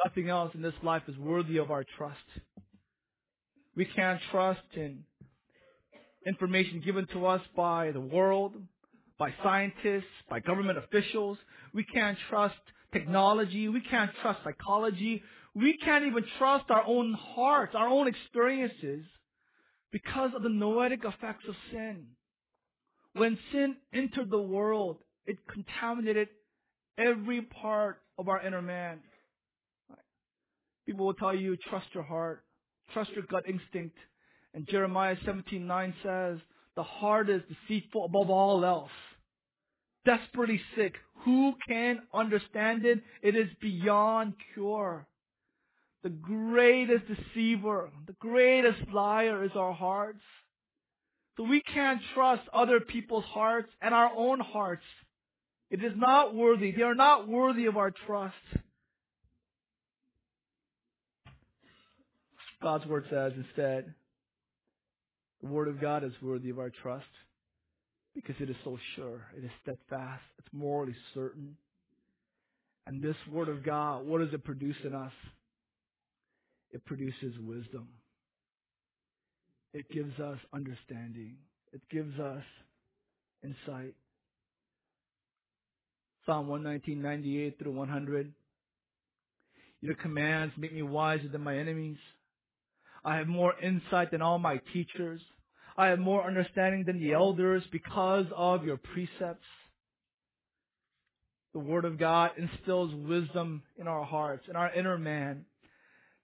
nothing 0.04 0.28
else 0.28 0.52
in 0.54 0.62
this 0.62 0.75
life 0.83 1.02
is 1.09 1.16
worthy 1.18 1.59
of 1.59 1.71
our 1.71 1.85
trust. 1.97 2.16
We 3.76 3.85
can't 3.85 4.21
trust 4.30 4.61
in 4.75 5.04
information 6.26 6.83
given 6.85 7.06
to 7.12 7.26
us 7.26 7.42
by 7.54 7.92
the 7.92 8.00
world, 8.00 8.54
by 9.18 9.33
scientists, 9.42 10.04
by 10.28 10.40
government 10.40 10.78
officials. 10.78 11.38
We 11.75 11.85
can't 11.85 12.18
trust 12.28 12.54
technology. 12.92 13.68
We 13.68 13.80
can't 13.80 14.11
trust 14.23 14.40
psychology. 14.45 15.23
We 15.54 15.76
can't 15.78 16.04
even 16.04 16.25
trust 16.38 16.71
our 16.71 16.85
own 16.87 17.14
hearts, 17.14 17.75
our 17.75 17.88
own 17.88 18.09
experiences 18.09 19.04
because 19.92 20.30
of 20.35 20.42
the 20.42 20.49
noetic 20.49 21.04
effects 21.04 21.45
of 21.49 21.54
sin. 21.71 22.06
When 23.14 23.38
sin 23.52 23.76
entered 23.95 24.30
the 24.30 24.42
world, 24.42 24.99
it 25.25 25.38
contaminated 25.50 26.28
every 26.98 27.42
part 27.42 28.00
of 28.18 28.28
our 28.28 28.40
inner 28.46 28.62
man. 28.62 29.00
People 30.86 31.06
will 31.06 31.14
tell 31.14 31.34
you, 31.34 31.56
trust 31.56 31.86
your 31.92 32.04
heart, 32.04 32.44
trust 32.92 33.10
your 33.10 33.24
gut 33.24 33.44
instinct, 33.48 33.96
And 34.56 34.66
Jeremiah 34.66 35.16
17:9 35.16 35.94
says, 36.02 36.40
"The 36.76 36.82
heart 36.82 37.28
is 37.28 37.42
deceitful 37.44 38.06
above 38.06 38.30
all 38.30 38.64
else, 38.64 38.90
desperately 40.06 40.62
sick. 40.74 40.98
Who 41.26 41.56
can 41.68 42.08
understand 42.14 42.86
it? 42.86 43.04
It 43.20 43.36
is 43.36 43.52
beyond 43.60 44.32
cure." 44.54 45.06
The 46.02 46.08
greatest 46.08 47.06
deceiver, 47.06 47.90
the 48.06 48.14
greatest 48.14 48.90
liar 48.90 49.44
is 49.44 49.54
our 49.54 49.74
hearts. 49.74 50.24
So 51.36 51.42
we 51.42 51.60
can't 51.60 52.02
trust 52.14 52.48
other 52.54 52.80
people's 52.80 53.26
hearts 53.26 53.70
and 53.82 53.94
our 53.94 54.10
own 54.16 54.40
hearts. 54.40 54.86
It 55.70 55.82
is 55.82 55.92
not 55.96 56.35
worthy. 56.35 56.73
They 56.73 56.82
are 56.82 56.94
not 56.94 57.28
worthy 57.28 57.66
of 57.66 57.76
our 57.76 57.92
trust. 58.06 58.35
God's 62.62 62.87
word 62.87 63.04
says 63.11 63.32
instead, 63.37 63.92
the 65.42 65.49
word 65.49 65.68
of 65.68 65.80
God 65.80 66.04
is 66.04 66.12
worthy 66.23 66.50
of 66.50 66.58
our 66.58 66.70
trust 66.82 67.04
because 68.14 68.37
it 68.40 68.49
is 68.49 68.56
so 68.64 68.78
sure. 68.94 69.23
It 69.37 69.44
is 69.44 69.50
steadfast. 69.62 70.23
It's 70.38 70.49
morally 70.52 70.96
certain. 71.14 71.56
And 72.87 73.02
this 73.02 73.16
word 73.30 73.49
of 73.49 73.64
God, 73.64 74.06
what 74.06 74.20
does 74.20 74.32
it 74.32 74.44
produce 74.44 74.76
in 74.85 74.94
us? 74.94 75.12
It 76.73 76.85
produces 76.85 77.35
wisdom. 77.40 77.88
It 79.75 79.90
gives 79.90 80.18
us 80.18 80.38
understanding. 80.54 81.37
It 81.73 81.82
gives 81.90 82.18
us 82.18 82.42
insight. 83.44 83.94
Psalm 86.26 86.49
119, 86.49 87.00
98 87.00 87.59
through 87.59 87.73
100. 87.73 88.33
Your 89.80 89.95
commands 89.95 90.52
make 90.59 90.75
me 90.75 90.83
wiser 90.83 91.28
than 91.28 91.42
my 91.42 91.56
enemies. 91.56 91.99
I 93.04 93.16
have 93.16 93.28
more 93.28 93.54
insight 93.61 94.11
than 94.11 94.23
all 94.23 94.38
my 94.38 94.61
teachers. 94.73 95.21
I 95.76 95.88
have 95.88 95.99
more 95.99 96.26
understanding 96.26 96.85
than 96.85 96.99
the 96.99 97.12
elders 97.12 97.62
because 97.71 98.26
of 98.35 98.64
your 98.64 98.78
precepts. 98.78 99.47
The 101.52 101.61
Word 101.61 101.85
of 101.85 101.99
God 101.99 102.33
instills 102.37 102.92
wisdom 102.95 103.62
in 103.78 103.87
our 103.87 104.04
hearts, 104.04 104.47
in 104.49 104.56
our 104.56 104.73
inner 104.73 104.99
man 104.99 105.45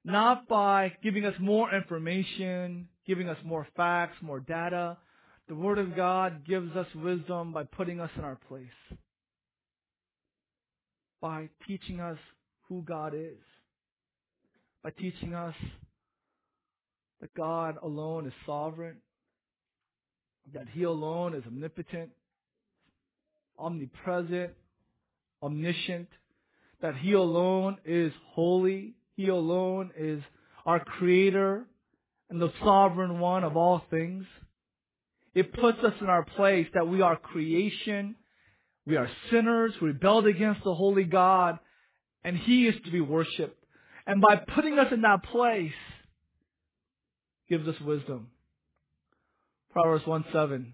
not 0.05 0.49
by 0.49 0.93
giving 1.03 1.25
us 1.25 1.35
more 1.39 1.73
information, 1.75 2.89
giving 3.07 3.29
us 3.29 3.39
more 3.45 3.67
facts, 3.77 4.17
more 4.21 4.41
data. 4.41 4.97
The 5.49 5.55
Word 5.55 5.79
of 5.79 5.95
God 5.95 6.45
gives 6.47 6.75
us 6.77 6.87
wisdom 6.95 7.53
by 7.53 7.65
putting 7.65 8.01
us 8.01 8.11
in 8.17 8.25
our 8.25 8.39
place, 8.49 8.99
by 11.23 11.49
teaching 11.67 12.00
us 12.00 12.19
who 12.69 12.83
God 12.83 13.14
is, 13.14 13.38
by 14.83 14.91
teaching 14.91 15.33
us 15.33 15.55
that 17.23 17.33
God 17.35 17.76
alone 17.83 18.26
is 18.26 18.33
sovereign, 18.45 18.97
that 20.52 20.67
He 20.73 20.83
alone 20.83 21.35
is 21.35 21.45
omnipotent, 21.47 22.11
omnipresent, 23.59 24.50
omniscient, 25.43 26.09
that 26.83 26.97
He 26.97 27.12
alone 27.12 27.79
is 27.87 28.12
holy, 28.35 28.97
he 29.17 29.29
alone 29.29 29.91
is 29.97 30.23
our 30.64 30.81
creator 30.81 31.64
and 32.31 32.41
the 32.41 32.52
sovereign 32.61 33.21
one 33.21 33.45
of 33.45 33.57
all 33.57 33.83
things. 33.91 34.25
It 35.35 35.52
puts 35.52 35.79
us 35.79 35.95
in 36.00 36.09
our 36.09 36.25
place 36.25 36.67
that 36.75 36.88
we 36.88 37.00
are 37.02 37.17
creation, 37.17 38.17
we 38.87 38.97
are 38.97 39.09
sinners, 39.31 39.73
we 39.81 39.89
rebelled 39.89 40.27
against 40.27 40.65
the 40.65 40.75
holy 40.75 41.05
God, 41.05 41.59
and 42.25 42.37
He 42.37 42.67
is 42.67 42.75
to 42.85 42.91
be 42.91 43.01
worshipped. 43.01 43.59
And 44.07 44.21
by 44.21 44.37
putting 44.37 44.79
us 44.79 44.93
in 44.93 45.03
that 45.03 45.23
place, 45.25 45.73
gives 47.49 47.69
us 47.69 47.81
wisdom. 47.81 48.29
Proverbs 49.73 50.07
1 50.07 50.25
7. 50.33 50.73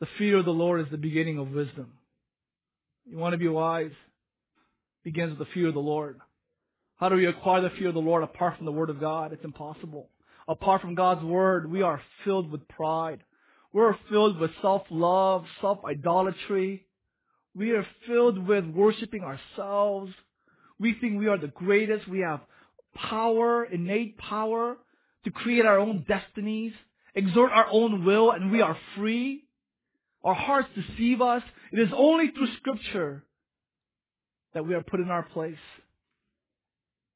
The 0.00 0.06
fear 0.18 0.38
of 0.38 0.44
the 0.44 0.50
Lord 0.50 0.80
is 0.80 0.86
the 0.90 0.98
beginning 0.98 1.38
of 1.38 1.52
wisdom. 1.52 1.92
You 3.06 3.16
want 3.16 3.32
to 3.32 3.38
be 3.38 3.48
wise? 3.48 3.92
Begins 5.02 5.30
with 5.30 5.38
the 5.38 5.54
fear 5.54 5.68
of 5.68 5.74
the 5.74 5.80
Lord. 5.80 6.20
How 6.96 7.08
do 7.08 7.16
we 7.16 7.26
acquire 7.26 7.62
the 7.62 7.70
fear 7.70 7.88
of 7.88 7.94
the 7.94 8.00
Lord 8.00 8.22
apart 8.22 8.56
from 8.56 8.66
the 8.66 8.72
Word 8.72 8.90
of 8.90 9.00
God? 9.00 9.32
It's 9.32 9.44
impossible. 9.44 10.10
Apart 10.46 10.80
from 10.80 10.94
God's 10.94 11.24
Word, 11.24 11.70
we 11.70 11.82
are 11.82 12.02
filled 12.24 12.50
with 12.50 12.66
pride. 12.68 13.22
We're 13.74 13.96
filled 14.08 14.38
with 14.38 14.52
self-love, 14.62 15.46
self-idolatry. 15.60 16.86
We 17.56 17.72
are 17.72 17.84
filled 18.06 18.46
with 18.46 18.64
worshiping 18.66 19.22
ourselves. 19.24 20.12
We 20.78 20.94
think 21.00 21.18
we 21.18 21.26
are 21.26 21.38
the 21.38 21.48
greatest. 21.48 22.06
We 22.08 22.20
have 22.20 22.40
power, 22.94 23.64
innate 23.64 24.16
power 24.16 24.76
to 25.24 25.30
create 25.32 25.66
our 25.66 25.80
own 25.80 26.04
destinies, 26.06 26.72
exert 27.16 27.50
our 27.50 27.66
own 27.68 28.04
will, 28.04 28.30
and 28.30 28.52
we 28.52 28.60
are 28.60 28.78
free. 28.96 29.42
Our 30.22 30.34
hearts 30.34 30.68
deceive 30.76 31.20
us. 31.20 31.42
It 31.72 31.80
is 31.80 31.88
only 31.92 32.28
through 32.28 32.54
scripture 32.58 33.24
that 34.54 34.64
we 34.64 34.74
are 34.74 34.84
put 34.84 35.00
in 35.00 35.10
our 35.10 35.24
place. 35.24 35.58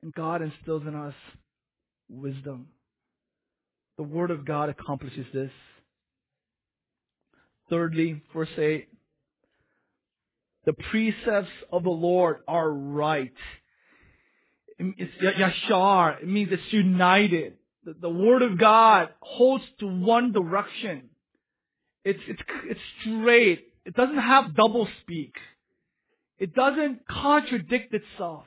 And 0.03 0.13
God 0.13 0.43
instills 0.43 0.83
in 0.89 0.97
us 0.97 1.15
wisdom. 2.09 2.67
The 3.97 4.03
Word 4.03 4.33
of 4.33 4.45
God 4.45 4.71
accomplishes 4.71 5.27
this. 5.33 5.53
Thirdly, 7.71 8.23
verse 8.35 8.49
8, 8.57 8.89
the 10.65 10.73
precepts 10.73 11.51
of 11.73 11.83
the 11.83 11.91
Lord 11.91 12.39
are 12.47 12.71
right. 12.71 13.33
It's 14.79 15.13
yashar. 15.23 16.23
It 16.23 16.29
means 16.29 16.51
it's 16.53 16.73
united. 16.73 17.55
The, 17.85 17.95
the 18.01 18.11
Word 18.11 18.43
of 18.43 18.59
God 18.59 19.09
holds 19.21 19.65
to 19.81 19.87
one 19.87 20.33
direction. 20.33 21.11
It's, 22.05 22.21
it's, 22.29 22.43
it's 22.65 22.81
straight. 23.01 23.65
It 23.85 23.95
doesn't 23.95 24.19
have 24.19 24.55
double 24.55 24.89
speak. 25.03 25.35
It 26.39 26.55
doesn't 26.55 27.07
contradict 27.09 27.95
itself. 27.95 28.45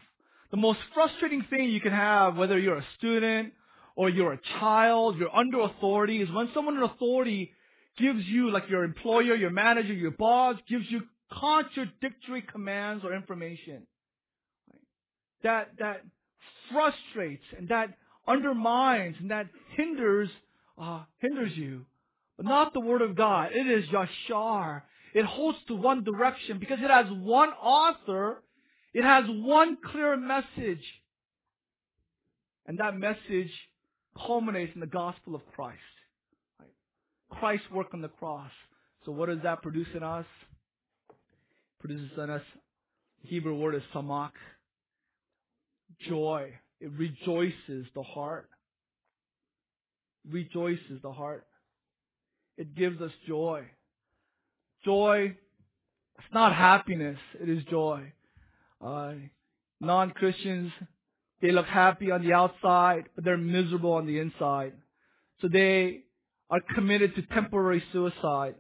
The 0.52 0.58
most 0.58 0.80
frustrating 0.94 1.44
thing 1.50 1.70
you 1.70 1.82
can 1.82 1.92
have, 1.92 2.38
whether 2.38 2.58
you're 2.60 2.78
a 2.78 2.86
student 2.98 3.54
or 3.96 4.10
you're 4.10 4.34
a 4.34 4.40
child, 4.60 5.18
you're 5.18 5.36
under 5.36 5.62
authority, 5.62 6.22
is 6.22 6.32
when 6.32 6.50
someone 6.54 6.78
in 6.78 6.84
authority 6.84 7.54
gives 8.02 8.26
you, 8.26 8.52
like 8.52 8.70
your 8.70 8.84
employer, 8.84 9.36
your 9.36 9.50
manager, 9.50 9.94
your 9.94 10.12
boss, 10.12 10.56
gives 10.68 10.86
you 10.90 11.04
contradictory 11.32 12.42
commands 12.42 13.06
or 13.06 13.14
information. 13.14 13.88
That, 15.44 15.70
that 15.80 16.04
frustrates 16.72 17.46
and 17.58 17.70
that 17.70 17.94
undermines 18.28 19.16
and 19.20 19.32
that 19.32 19.48
hinders, 19.76 20.30
uh, 20.78 21.04
hinders 21.20 21.52
you. 21.56 21.86
But 22.38 22.46
not 22.46 22.74
the 22.74 22.80
Word 22.80 23.02
of 23.02 23.16
God. 23.16 23.52
It 23.54 23.68
is 23.68 23.86
Yashar. 23.90 24.82
It 25.14 25.26
holds 25.26 25.58
to 25.68 25.76
one 25.76 26.04
direction 26.04 26.60
because 26.60 26.80
it 26.82 26.90
has 26.90 27.06
one 27.10 27.50
author 27.50 28.42
it 28.94 29.04
has 29.04 29.26
one 29.28 29.78
clear 29.84 30.18
message. 30.18 30.84
And 32.66 32.78
that 32.80 32.98
message 32.98 33.52
culminates 34.16 34.74
in 34.76 34.82
the 34.82 34.88
gospel 34.88 35.36
of 35.36 35.42
Christ. 35.56 35.80
Christ's 37.32 37.70
work 37.72 37.88
on 37.94 38.02
the 38.02 38.10
cross. 38.10 38.52
So 39.06 39.12
what 39.12 39.30
does 39.30 39.40
that 39.44 39.62
produce 39.62 39.88
in 39.96 40.04
us? 40.04 40.26
It 41.10 41.16
produces 41.80 42.12
in 42.18 42.30
us, 42.30 42.42
the 43.24 43.30
Hebrew 43.30 43.56
word 43.56 43.76
is 43.76 43.84
samak. 43.94 44.32
Joy. 46.08 46.54
It 46.80 46.92
rejoices 46.92 47.88
the 47.96 48.04
heart. 48.04 48.50
Rejoices 50.30 51.02
the 51.02 51.12
heart. 51.12 51.46
It 52.58 52.76
gives 52.76 53.02
us 53.02 53.12
joy. 53.28 53.66
Joy, 54.86 55.36
it's 56.18 56.34
not 56.34 56.56
happiness, 56.56 57.18
it 57.40 57.50
is 57.50 57.64
joy. 57.66 58.12
Uh, 58.84 59.14
non-Christians, 59.80 60.72
they 61.42 61.52
look 61.52 61.68
happy 61.68 62.12
on 62.12 62.24
the 62.24 62.34
outside, 62.34 63.06
but 63.16 63.24
they're 63.24 63.38
miserable 63.38 63.94
on 63.94 64.08
the 64.08 64.20
inside. 64.20 64.74
So 65.42 65.48
they 65.48 66.02
are 66.52 66.62
committed 66.76 67.16
to 67.16 67.22
temporary 67.24 67.84
suicide, 67.92 68.56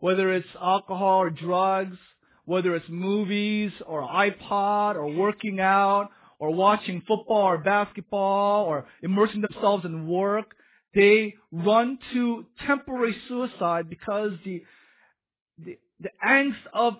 whether 0.00 0.32
it's 0.32 0.48
alcohol 0.60 1.22
or 1.22 1.30
drugs, 1.30 1.96
whether 2.44 2.74
it's 2.74 2.88
movies 2.88 3.72
or 3.86 4.02
iPod 4.02 4.96
or 4.96 5.12
working 5.14 5.60
out 5.60 6.10
or 6.38 6.52
watching 6.52 7.02
football 7.06 7.44
or 7.44 7.58
basketball 7.58 8.66
or 8.66 8.86
immersing 9.02 9.40
themselves 9.40 9.84
in 9.84 10.06
work. 10.06 10.54
They 10.94 11.34
run 11.52 11.98
to 12.12 12.46
temporary 12.66 13.16
suicide 13.28 13.88
because 13.88 14.32
the, 14.44 14.62
the, 15.58 15.78
the 16.00 16.10
angst 16.26 16.54
of 16.74 16.94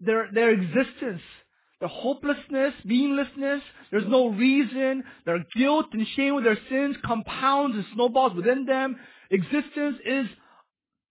their, 0.00 0.28
their 0.32 0.50
existence 0.50 1.20
the 1.80 1.88
hopelessness, 1.88 2.72
meaninglessness, 2.84 3.60
there's 3.90 4.08
no 4.08 4.28
reason, 4.28 5.04
their 5.26 5.44
guilt 5.54 5.86
and 5.92 6.06
shame 6.16 6.34
with 6.34 6.44
their 6.44 6.58
sins 6.70 6.96
compounds 7.04 7.76
and 7.76 7.84
snowballs 7.94 8.32
within 8.34 8.64
them. 8.64 8.96
Existence 9.34 9.96
is 10.06 10.26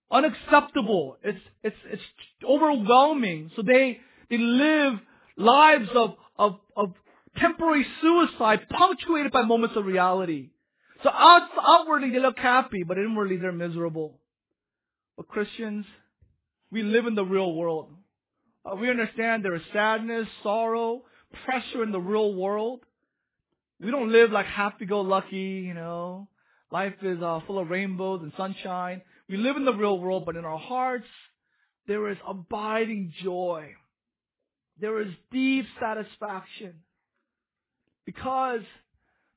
unacceptable. 0.10 1.18
It's, 1.24 1.40
it's, 1.62 1.76
it's 1.92 2.02
overwhelming. 2.48 3.52
So 3.56 3.64
they, 3.64 4.00
they 4.30 4.38
live 4.38 4.94
lives 5.36 5.90
of, 5.94 6.16
of, 6.38 6.56
of 6.78 6.94
temporary 7.38 7.86
suicide 8.02 8.62
punctuated 8.70 9.34
by 9.34 9.42
moments 9.42 9.76
of 9.76 9.86
reality. 9.86 10.52
So 11.04 11.10
out, 11.10 11.50
outwardly 11.62 12.12
they 12.12 12.20
look 12.20 12.40
happy, 12.40 12.84
but 12.88 12.98
inwardly 12.98 13.36
they're 13.36 13.52
miserable. 13.52 14.20
But 15.18 15.28
Christians, 15.28 15.86
we 16.72 16.82
live 16.82 17.06
in 17.08 17.16
the 17.16 17.26
real 17.26 17.54
world. 17.54 17.90
Uh, 18.66 18.76
we 18.76 18.90
understand 18.90 19.44
there 19.44 19.56
is 19.56 19.62
sadness, 19.74 20.28
sorrow, 20.44 21.02
pressure 21.44 21.84
in 21.84 21.92
the 21.92 22.00
real 22.00 22.34
world. 22.34 22.80
We 23.82 23.92
don't 23.92 24.14
live 24.14 24.32
like 24.32 24.46
happy-go-lucky, 24.46 25.66
you 25.68 25.74
know. 25.74 26.30
Life 26.74 26.96
is 27.04 27.22
uh, 27.22 27.40
full 27.46 27.60
of 27.60 27.70
rainbows 27.70 28.22
and 28.24 28.34
sunshine. 28.36 29.04
We 29.30 29.38
live 29.38 29.58
in 29.58 29.64
the 29.64 29.76
real 29.76 30.00
world, 30.00 30.26
but 30.26 30.36
in 30.36 30.44
our 30.44 30.58
hearts, 30.58 31.06
there 31.86 32.10
is 32.10 32.18
abiding 32.28 33.14
joy. 33.24 33.76
There 34.82 35.00
is 35.00 35.10
deep 35.32 35.68
satisfaction. 35.80 36.74
Because 38.08 38.62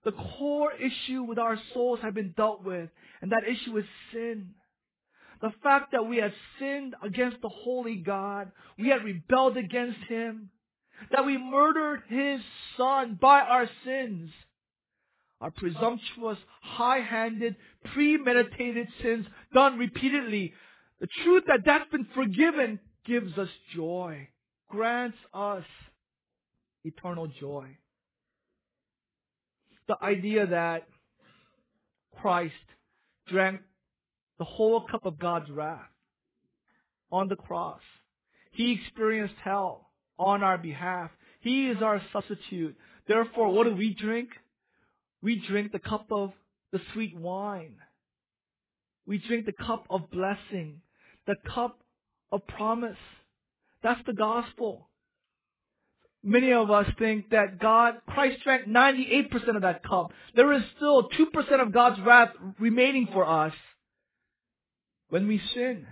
the 0.02 0.12
core 0.12 0.72
issue 0.72 1.24
with 1.24 1.38
our 1.38 1.60
souls 1.74 1.98
have 2.00 2.14
been 2.14 2.32
dealt 2.34 2.64
with, 2.64 2.88
and 3.20 3.30
that 3.32 3.42
issue 3.46 3.76
is 3.76 3.84
sin. 4.14 4.54
The 5.42 5.52
fact 5.62 5.92
that 5.92 6.06
we 6.06 6.16
had 6.16 6.32
sinned 6.58 6.94
against 7.04 7.42
the 7.42 7.50
holy 7.50 7.96
God, 7.96 8.50
we 8.78 8.88
had 8.88 9.04
rebelled 9.04 9.58
against 9.58 9.98
Him, 10.08 10.48
that 11.10 11.26
we 11.26 11.36
murdered 11.36 12.00
His 12.08 12.40
Son 12.78 13.18
by 13.20 13.40
our 13.40 13.68
sins. 13.84 14.30
Our 15.40 15.50
presumptuous, 15.50 16.38
high-handed, 16.62 17.56
premeditated 17.92 18.88
sins 19.02 19.26
done 19.52 19.78
repeatedly. 19.78 20.54
The 21.00 21.08
truth 21.24 21.44
that 21.48 21.60
that's 21.64 21.90
been 21.90 22.06
forgiven 22.14 22.80
gives 23.04 23.36
us 23.36 23.48
joy, 23.74 24.28
grants 24.68 25.18
us 25.34 25.64
eternal 26.84 27.26
joy. 27.26 27.66
The 29.88 29.96
idea 30.02 30.46
that 30.46 30.88
Christ 32.20 32.54
drank 33.28 33.60
the 34.38 34.44
whole 34.44 34.86
cup 34.90 35.04
of 35.04 35.18
God's 35.18 35.50
wrath 35.50 35.80
on 37.12 37.28
the 37.28 37.36
cross. 37.36 37.80
He 38.52 38.72
experienced 38.72 39.34
hell 39.44 39.90
on 40.18 40.42
our 40.42 40.58
behalf. 40.58 41.10
He 41.40 41.68
is 41.68 41.82
our 41.82 42.00
substitute. 42.12 42.76
Therefore, 43.06 43.52
what 43.52 43.64
do 43.64 43.74
we 43.74 43.94
drink? 43.94 44.30
We 45.26 45.42
drink 45.48 45.72
the 45.72 45.80
cup 45.80 46.06
of 46.12 46.30
the 46.70 46.78
sweet 46.92 47.18
wine. 47.18 47.74
We 49.08 49.18
drink 49.18 49.44
the 49.44 49.64
cup 49.66 49.84
of 49.90 50.08
blessing, 50.08 50.82
the 51.26 51.34
cup 51.52 51.80
of 52.30 52.46
promise. 52.46 52.96
That's 53.82 54.00
the 54.06 54.12
gospel. 54.12 54.88
Many 56.22 56.52
of 56.52 56.70
us 56.70 56.86
think 56.96 57.30
that 57.30 57.58
God, 57.58 57.94
Christ 58.08 58.44
drank 58.44 58.68
98% 58.68 59.56
of 59.56 59.62
that 59.62 59.82
cup. 59.82 60.12
There 60.36 60.52
is 60.52 60.62
still 60.76 61.08
2% 61.08 61.60
of 61.60 61.72
God's 61.72 62.00
wrath 62.06 62.30
remaining 62.60 63.08
for 63.12 63.28
us 63.28 63.54
when 65.08 65.26
we 65.26 65.42
sin. 65.54 65.88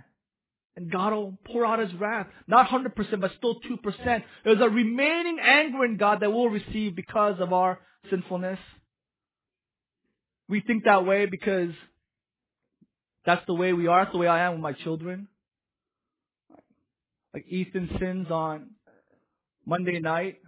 And 0.77 0.89
God 0.89 1.11
will 1.11 1.37
pour 1.45 1.65
out 1.65 1.79
His 1.79 1.93
wrath. 1.95 2.27
Not 2.47 2.69
100%, 2.69 3.19
but 3.19 3.31
still 3.37 3.59
2%. 3.59 4.23
There's 4.45 4.61
a 4.61 4.69
remaining 4.69 5.39
anger 5.43 5.83
in 5.83 5.97
God 5.97 6.21
that 6.21 6.31
we'll 6.31 6.47
receive 6.47 6.95
because 6.95 7.41
of 7.41 7.51
our 7.51 7.79
sinfulness. 8.09 8.59
We 10.47 10.61
think 10.61 10.83
that 10.85 11.05
way 11.05 11.25
because 11.25 11.71
that's 13.25 13.45
the 13.47 13.53
way 13.53 13.73
we 13.73 13.87
are. 13.87 14.03
That's 14.03 14.13
the 14.13 14.19
way 14.19 14.27
I 14.27 14.45
am 14.45 14.53
with 14.53 14.61
my 14.61 14.73
children. 14.73 15.27
Like 17.33 17.45
Ethan 17.49 17.89
sins 17.99 18.27
on 18.29 18.71
Monday 19.65 19.99
night. 19.99 20.39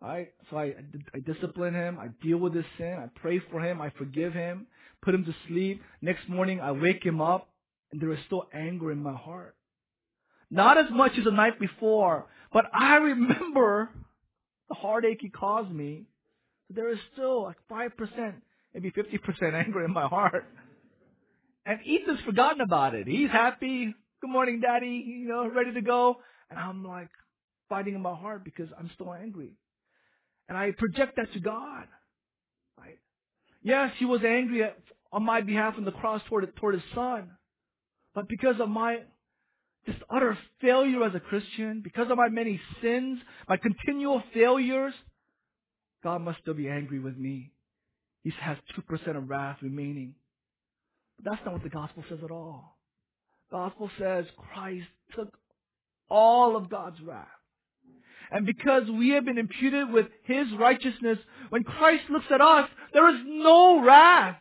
Right? 0.00 0.32
So 0.50 0.58
I, 0.58 0.74
I 1.14 1.20
discipline 1.20 1.74
him. 1.74 1.98
I 1.98 2.08
deal 2.24 2.38
with 2.38 2.54
his 2.54 2.64
sin. 2.78 2.96
I 2.98 3.08
pray 3.20 3.40
for 3.50 3.60
him. 3.60 3.80
I 3.80 3.90
forgive 3.90 4.32
him. 4.32 4.66
Put 5.02 5.14
him 5.14 5.24
to 5.24 5.34
sleep. 5.46 5.82
Next 6.00 6.28
morning 6.28 6.60
I 6.60 6.72
wake 6.72 7.04
him 7.04 7.20
up 7.20 7.48
and 7.92 8.00
there 8.00 8.12
is 8.12 8.18
still 8.26 8.48
anger 8.52 8.90
in 8.90 9.02
my 9.02 9.14
heart. 9.14 9.54
Not 10.50 10.78
as 10.78 10.86
much 10.90 11.12
as 11.18 11.24
the 11.24 11.30
night 11.30 11.60
before, 11.60 12.26
but 12.52 12.64
I 12.74 12.96
remember 12.96 13.90
the 14.68 14.74
heartache 14.74 15.18
he 15.20 15.28
caused 15.28 15.70
me. 15.70 16.06
There 16.70 16.90
is 16.90 16.98
still 17.12 17.42
like 17.44 17.56
5%, 17.70 18.34
maybe 18.74 18.90
50% 18.90 19.54
anger 19.54 19.84
in 19.84 19.92
my 19.92 20.06
heart. 20.06 20.44
And 21.64 21.78
Ethan's 21.80 22.20
forgotten 22.24 22.60
about 22.60 22.94
it. 22.94 23.06
He's 23.06 23.30
happy. 23.30 23.94
Good 24.20 24.30
morning, 24.30 24.60
daddy. 24.60 25.04
You 25.06 25.28
know, 25.28 25.48
ready 25.48 25.72
to 25.74 25.80
go. 25.80 26.16
And 26.50 26.58
I'm 26.58 26.84
like 26.84 27.10
fighting 27.68 27.94
in 27.94 28.00
my 28.00 28.14
heart 28.14 28.44
because 28.44 28.68
I'm 28.78 28.90
still 28.94 29.12
angry. 29.12 29.52
And 30.48 30.58
I 30.58 30.72
project 30.76 31.16
that 31.16 31.32
to 31.32 31.40
God. 31.40 31.86
Right? 32.78 32.98
Yes, 33.62 33.92
he 33.98 34.04
was 34.04 34.22
angry 34.24 34.64
at, 34.64 34.76
on 35.12 35.24
my 35.24 35.40
behalf 35.40 35.74
on 35.76 35.84
the 35.84 35.92
cross 35.92 36.20
toward, 36.28 36.54
toward 36.56 36.74
his 36.74 36.82
son. 36.94 37.30
But 38.14 38.28
because 38.28 38.56
of 38.60 38.68
my 38.68 38.98
just 39.86 39.98
utter 40.14 40.36
failure 40.60 41.04
as 41.04 41.14
a 41.14 41.20
Christian, 41.20 41.80
because 41.82 42.10
of 42.10 42.16
my 42.16 42.28
many 42.28 42.60
sins, 42.80 43.18
my 43.48 43.56
continual 43.56 44.22
failures, 44.32 44.94
God 46.04 46.22
must 46.22 46.40
still 46.40 46.54
be 46.54 46.68
angry 46.68 46.98
with 46.98 47.16
me. 47.16 47.51
He 48.22 48.32
has 48.40 48.56
2% 48.78 49.16
of 49.16 49.28
wrath 49.28 49.58
remaining. 49.62 50.14
But 51.16 51.32
that's 51.32 51.44
not 51.44 51.54
what 51.54 51.62
the 51.62 51.68
gospel 51.68 52.04
says 52.08 52.20
at 52.24 52.30
all. 52.30 52.78
The 53.50 53.56
gospel 53.56 53.90
says 53.98 54.26
Christ 54.54 54.86
took 55.14 55.36
all 56.08 56.56
of 56.56 56.70
God's 56.70 57.00
wrath. 57.00 57.26
And 58.30 58.46
because 58.46 58.84
we 58.88 59.10
have 59.10 59.24
been 59.24 59.38
imputed 59.38 59.90
with 59.90 60.06
His 60.24 60.46
righteousness, 60.58 61.18
when 61.50 61.64
Christ 61.64 62.04
looks 62.08 62.26
at 62.30 62.40
us, 62.40 62.68
there 62.92 63.08
is 63.14 63.20
no 63.26 63.84
wrath 63.84 64.36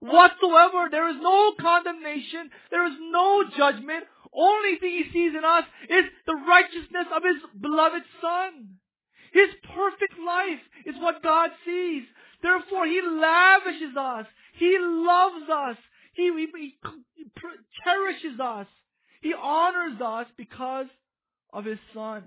whatsoever. 0.00 0.88
There 0.90 1.08
is 1.08 1.16
no 1.20 1.52
condemnation. 1.60 2.50
There 2.70 2.86
is 2.86 2.96
no 3.10 3.44
judgment. 3.56 4.04
Only 4.32 4.76
thing 4.76 4.90
He 4.90 5.12
sees 5.12 5.32
in 5.36 5.44
us 5.44 5.64
is 5.88 6.04
the 6.26 6.34
righteousness 6.34 7.06
of 7.14 7.22
His 7.24 7.42
beloved 7.60 8.02
Son. 8.20 8.78
His 9.32 9.48
perfect 9.74 10.14
life 10.24 10.60
is 10.86 10.94
what 11.00 11.22
God 11.22 11.50
sees. 11.66 12.04
Therefore, 12.42 12.86
He 12.86 13.00
lavishes 13.02 13.96
us. 13.98 14.26
He 14.58 14.76
loves 14.80 15.48
us. 15.50 15.76
He, 16.14 16.32
he, 16.36 16.74
he 17.14 17.24
cherishes 17.84 18.40
us. 18.40 18.66
He 19.22 19.32
honors 19.34 20.00
us 20.00 20.26
because 20.36 20.86
of 21.52 21.64
His 21.64 21.78
Son. 21.94 22.22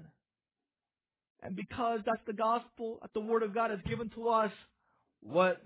And 1.44 1.56
because 1.56 2.00
that's 2.06 2.22
the 2.28 2.34
gospel, 2.34 3.00
that 3.02 3.12
the 3.14 3.22
Word 3.22 3.44
of 3.44 3.54
God 3.54 3.72
has 3.72 3.80
given 3.88 4.10
to 4.16 4.30
us, 4.30 4.52
what, 5.22 5.62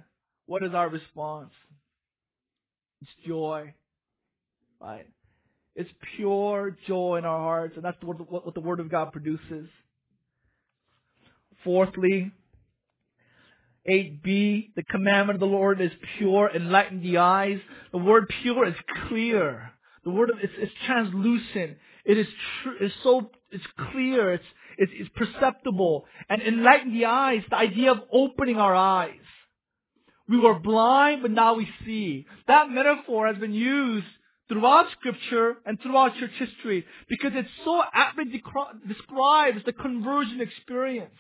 what 0.45 0.63
is 0.63 0.73
our 0.73 0.89
response? 0.89 1.51
It's 3.01 3.12
joy. 3.27 3.73
Right? 4.79 5.08
It's 5.75 5.89
pure 6.15 6.77
joy 6.88 7.17
in 7.17 7.25
our 7.25 7.39
hearts, 7.39 7.73
and 7.75 7.84
that's 7.84 7.97
what, 8.01 8.31
what, 8.31 8.45
what 8.45 8.55
the 8.55 8.62
Word 8.62 8.79
of 8.79 8.89
God 8.89 9.12
produces. 9.12 9.67
Fourthly, 11.63 12.31
8b, 13.89 14.74
the 14.76 14.84
commandment 14.89 15.36
of 15.36 15.39
the 15.41 15.56
Lord 15.56 15.80
is 15.80 15.91
pure, 16.17 16.50
enlighten 16.54 17.02
the 17.02 17.17
eyes. 17.17 17.60
The 17.91 18.00
word 18.00 18.32
pure 18.41 18.67
is 18.67 18.76
clear. 19.08 19.71
The 20.04 20.10
word 20.10 20.32
is, 20.41 20.69
translucent. 20.86 21.78
It 22.04 22.17
is 22.17 22.28
true. 22.62 22.76
It's 22.80 22.95
so 23.04 23.30
it's 23.52 23.63
clear. 23.91 24.34
It's, 24.34 24.43
it's 24.78 24.91
it's 24.95 25.10
perceptible 25.15 26.06
and 26.30 26.41
enlighten 26.41 26.93
the 26.93 27.06
eyes. 27.06 27.43
The 27.50 27.58
idea 27.58 27.91
of 27.91 28.02
opening 28.12 28.58
our 28.58 28.76
eyes. 28.76 29.13
We 30.28 30.39
were 30.39 30.60
blind, 30.60 31.21
but 31.21 31.32
now 31.32 31.56
we 31.56 31.67
see. 31.86 32.26
That 32.48 32.69
metaphor 32.69 33.28
has 33.28 33.38
been 33.38 33.54
used 33.54 34.08
throughout 34.48 34.91
Scripture 34.91 35.58
and 35.65 35.80
throughout 35.82 36.15
church 36.17 36.32
history 36.38 36.86
because 37.08 37.32
it 37.36 37.45
so 37.63 37.82
aptly 37.93 38.26
describes 38.88 39.63
the 39.65 39.74
conversion 39.74 40.41
experience 40.41 41.13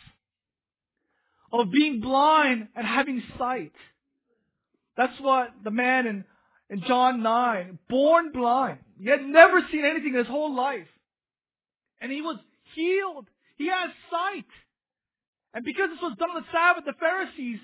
of 1.61 1.71
being 1.71 2.01
blind 2.01 2.67
and 2.75 2.85
having 2.85 3.21
sight. 3.37 3.73
That's 4.97 5.19
what 5.19 5.49
the 5.63 5.71
man 5.71 6.07
in, 6.07 6.25
in 6.69 6.83
John 6.87 7.21
9, 7.21 7.79
born 7.89 8.31
blind. 8.31 8.79
He 8.99 9.09
had 9.09 9.23
never 9.23 9.59
seen 9.71 9.85
anything 9.85 10.13
in 10.13 10.19
his 10.19 10.27
whole 10.27 10.55
life. 10.55 10.87
And 12.01 12.11
he 12.11 12.21
was 12.21 12.37
healed. 12.73 13.27
He 13.57 13.67
has 13.67 13.89
sight. 14.09 14.45
And 15.53 15.63
because 15.63 15.89
this 15.89 16.01
was 16.01 16.17
done 16.17 16.31
on 16.31 16.41
the 16.41 16.47
Sabbath, 16.51 16.85
the 16.85 16.99
Pharisees 16.99 17.59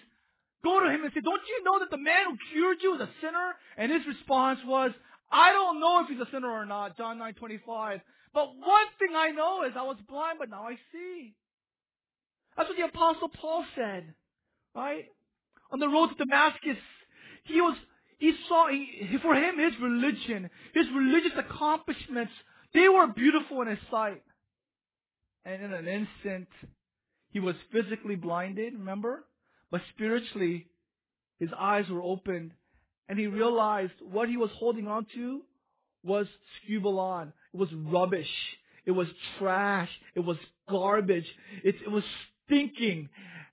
go 0.64 0.80
to 0.80 0.90
him 0.90 1.04
and 1.04 1.12
say, 1.14 1.22
don't 1.22 1.42
you 1.48 1.64
know 1.64 1.80
that 1.80 1.90
the 1.90 1.98
man 1.98 2.26
who 2.30 2.38
cured 2.52 2.78
you 2.82 2.96
is 2.96 3.02
a 3.02 3.10
sinner? 3.22 3.56
And 3.78 3.92
his 3.92 4.06
response 4.08 4.60
was, 4.66 4.92
I 5.32 5.52
don't 5.52 5.80
know 5.80 6.04
if 6.04 6.10
he's 6.10 6.20
a 6.20 6.30
sinner 6.32 6.50
or 6.50 6.66
not, 6.66 6.98
John 6.98 7.20
9, 7.20 7.34
25. 7.34 8.02
But 8.34 8.48
one 8.56 8.88
thing 9.00 9.16
I 9.16 9.32
know 9.32 9.64
is 9.64 9.74
I 9.76 9.84
was 9.84 9.98
blind, 10.08 10.40
but 10.40 10.50
now 10.50 10.64
I 10.64 10.76
see. 10.92 11.34
That's 12.56 12.70
what 12.70 12.78
the 12.78 12.86
apostle 12.86 13.30
Paul 13.30 13.66
said, 13.76 14.14
right? 14.76 15.06
On 15.72 15.80
the 15.80 15.88
road 15.88 16.08
to 16.08 16.16
Damascus, 16.16 16.78
he 17.46 17.62
was, 17.62 17.78
he 18.18 18.34
saw, 18.48 18.68
he, 18.70 19.18
for 19.22 19.36
him, 19.36 19.58
his 19.58 19.74
religion, 19.82 20.50
his 20.74 20.86
religious 20.94 21.32
accomplishments, 21.38 22.34
they 22.74 22.88
were 22.88 23.08
beautiful 23.08 23.62
in 23.62 23.70
his 23.70 23.80
sight. 23.90 24.22
And 25.46 25.64
in 25.64 25.74
an 25.74 25.88
instant, 25.88 26.48
he 27.32 27.40
was 27.40 27.56
physically 27.72 28.16
blinded, 28.16 28.74
remember? 28.74 29.26
But 29.72 29.82
spiritually, 29.96 30.68
his 31.40 31.50
eyes 31.58 31.86
were 31.90 32.04
opened 32.04 32.52
and 33.10 33.18
he 33.18 33.28
realized 33.28 33.94
what 34.00 34.30
he 34.30 34.38
was 34.38 34.52
holding 34.58 34.88
on 34.88 35.06
to 35.16 35.42
was 36.04 36.28
skubalon. 36.70 37.34
It 37.54 37.58
was 37.58 37.70
rubbish. 37.74 38.30
It 38.86 38.92
was 38.92 39.08
trash. 39.38 39.90
It 40.16 40.22
was 40.22 40.38
garbage. 40.70 41.26
It, 41.64 41.76
it 41.86 41.90
was 41.90 42.04
stinking. 42.52 43.10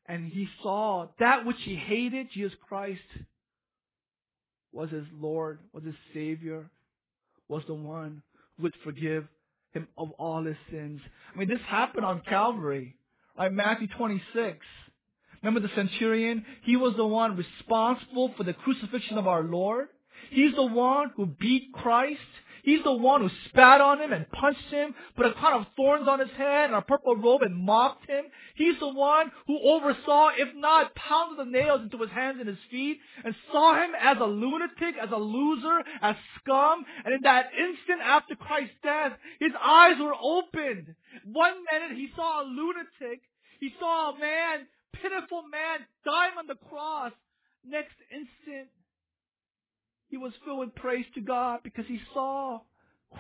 And 0.07 0.27
he 0.33 0.49
saw 0.63 1.09
that 1.19 1.45
which 1.45 1.57
he 1.65 1.77
hated, 1.77 2.29
Jesus 2.33 2.57
Christ, 2.69 3.01
was 4.73 4.91
his 4.91 5.05
Lord, 5.19 5.59
was 5.73 5.85
his 5.85 5.95
Savior, 6.15 6.71
was 7.49 7.63
the 7.67 7.75
one 7.75 8.23
who 8.57 8.65
would 8.65 8.75
forgive 8.85 9.27
him 9.73 9.87
of 9.97 10.11
all 10.13 10.45
his 10.45 10.57
sins. 10.71 11.01
I 11.35 11.39
mean, 11.39 11.49
this 11.49 11.61
happened 11.67 12.05
on 12.05 12.23
Calvary, 12.29 12.97
right? 13.39 13.53
Matthew 13.53 13.89
26. 13.97 14.59
Remember 15.43 15.61
the 15.61 15.75
centurion? 15.75 16.45
He 16.63 16.77
was 16.77 16.95
the 16.97 17.07
one 17.07 17.37
responsible 17.37 18.33
for 18.37 18.45
the 18.45 18.55
crucifixion 18.55 19.19
of 19.19 19.29
our 19.29 19.43
Lord. 19.43 19.89
He's 20.31 20.55
the 20.55 20.65
one 20.65 21.13
who 21.17 21.27
beat 21.27 21.73
Christ. 21.73 22.21
He's 22.69 22.85
the 22.85 22.93
one 22.93 23.23
who 23.23 23.31
spat 23.49 23.81
on 23.81 23.99
him 23.99 24.13
and 24.13 24.31
punched 24.31 24.69
him, 24.69 24.95
put 25.17 25.25
a 25.25 25.33
crown 25.33 25.63
of 25.63 25.67
thorns 25.75 26.07
on 26.07 26.21
his 26.21 26.29
head 26.37 26.67
and 26.67 26.75
a 26.75 26.83
purple 26.83 27.17
robe 27.17 27.41
and 27.41 27.57
mocked 27.57 28.07
him. 28.07 28.27
He's 28.57 28.79
the 28.79 28.93
one 28.93 29.33
who 29.47 29.59
oversaw, 29.59 30.33
if 30.37 30.55
not 30.55 30.95
pounded 30.95 31.39
the 31.39 31.51
nails 31.51 31.81
into 31.81 31.97
his 31.97 32.11
hands 32.11 32.37
and 32.41 32.47
his 32.47 32.59
feet, 32.71 32.99
and 33.25 33.35
saw 33.51 33.83
him 33.83 33.93
as 33.99 34.19
a 34.21 34.27
lunatic, 34.27 34.97
as 35.03 35.09
a 35.11 35.17
loser, 35.17 35.83
as 36.03 36.15
scum. 36.37 36.85
And 37.07 37.15
in 37.15 37.23
that 37.23 37.47
instant 37.57 38.03
after 38.05 38.35
Christ's 38.35 38.77
death, 38.83 39.13
his 39.41 39.53
eyes 39.59 39.97
were 39.99 40.13
opened. 40.21 40.95
One 41.25 41.55
minute 41.73 41.97
he 41.97 42.11
saw 42.15 42.43
a 42.43 42.45
lunatic. 42.45 43.23
He 43.61 43.73
saw 43.81 44.11
a 44.13 44.19
man, 44.21 44.67
pitiful 44.93 45.45
man, 45.51 45.87
dying 46.05 46.37
on 46.37 46.47
the 46.47 46.61
cross. 46.69 47.13
Next 47.65 47.97
instant, 48.13 48.69
he 50.09 50.17
was 50.17 50.33
filled 50.45 50.61
with 50.61 50.75
praise 50.75 51.07
to 51.15 51.21
God 51.21 51.61
because 51.63 51.87
he 51.87 52.01
saw 52.15 52.61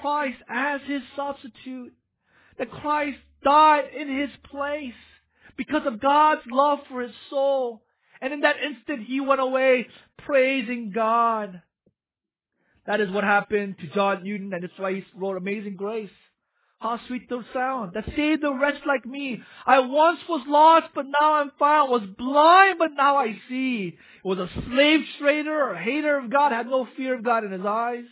Christ 0.00 0.38
as 0.48 0.80
his 0.86 1.02
substitute. 1.14 1.92
That 2.58 2.70
Christ 2.70 3.18
died 3.44 3.84
in 3.96 4.08
his 4.18 4.30
place 4.50 4.94
because 5.56 5.82
of 5.86 6.00
God's 6.00 6.42
love 6.50 6.80
for 6.88 7.02
his 7.02 7.12
soul. 7.30 7.82
And 8.20 8.32
in 8.32 8.40
that 8.40 8.56
instant, 8.56 9.06
he 9.06 9.20
went 9.20 9.40
away 9.40 9.86
praising 10.18 10.90
God. 10.92 11.62
That 12.86 13.00
is 13.00 13.10
what 13.10 13.22
happened 13.22 13.76
to 13.80 13.86
John 13.94 14.24
Newton, 14.24 14.52
and 14.52 14.62
that's 14.62 14.78
why 14.78 14.94
he 14.94 15.04
wrote 15.14 15.36
Amazing 15.36 15.76
Grace. 15.76 16.10
How 16.80 17.00
sweet 17.08 17.28
the 17.28 17.44
sound 17.52 17.94
that 17.94 18.04
saved 18.14 18.44
a 18.44 18.52
wretch 18.52 18.80
like 18.86 19.04
me. 19.04 19.42
I 19.66 19.80
once 19.80 20.20
was 20.28 20.44
lost, 20.46 20.86
but 20.94 21.06
now 21.20 21.34
I'm 21.34 21.50
found. 21.58 21.90
Was 21.90 22.08
blind, 22.16 22.78
but 22.78 22.92
now 22.96 23.16
I 23.16 23.36
see. 23.48 23.98
Was 24.22 24.38
a 24.38 24.48
slave 24.68 25.00
trader 25.18 25.70
or 25.70 25.74
hater 25.74 26.18
of 26.18 26.30
God, 26.30 26.52
had 26.52 26.68
no 26.68 26.86
fear 26.96 27.16
of 27.16 27.24
God 27.24 27.42
in 27.44 27.50
his 27.50 27.66
eyes. 27.66 28.04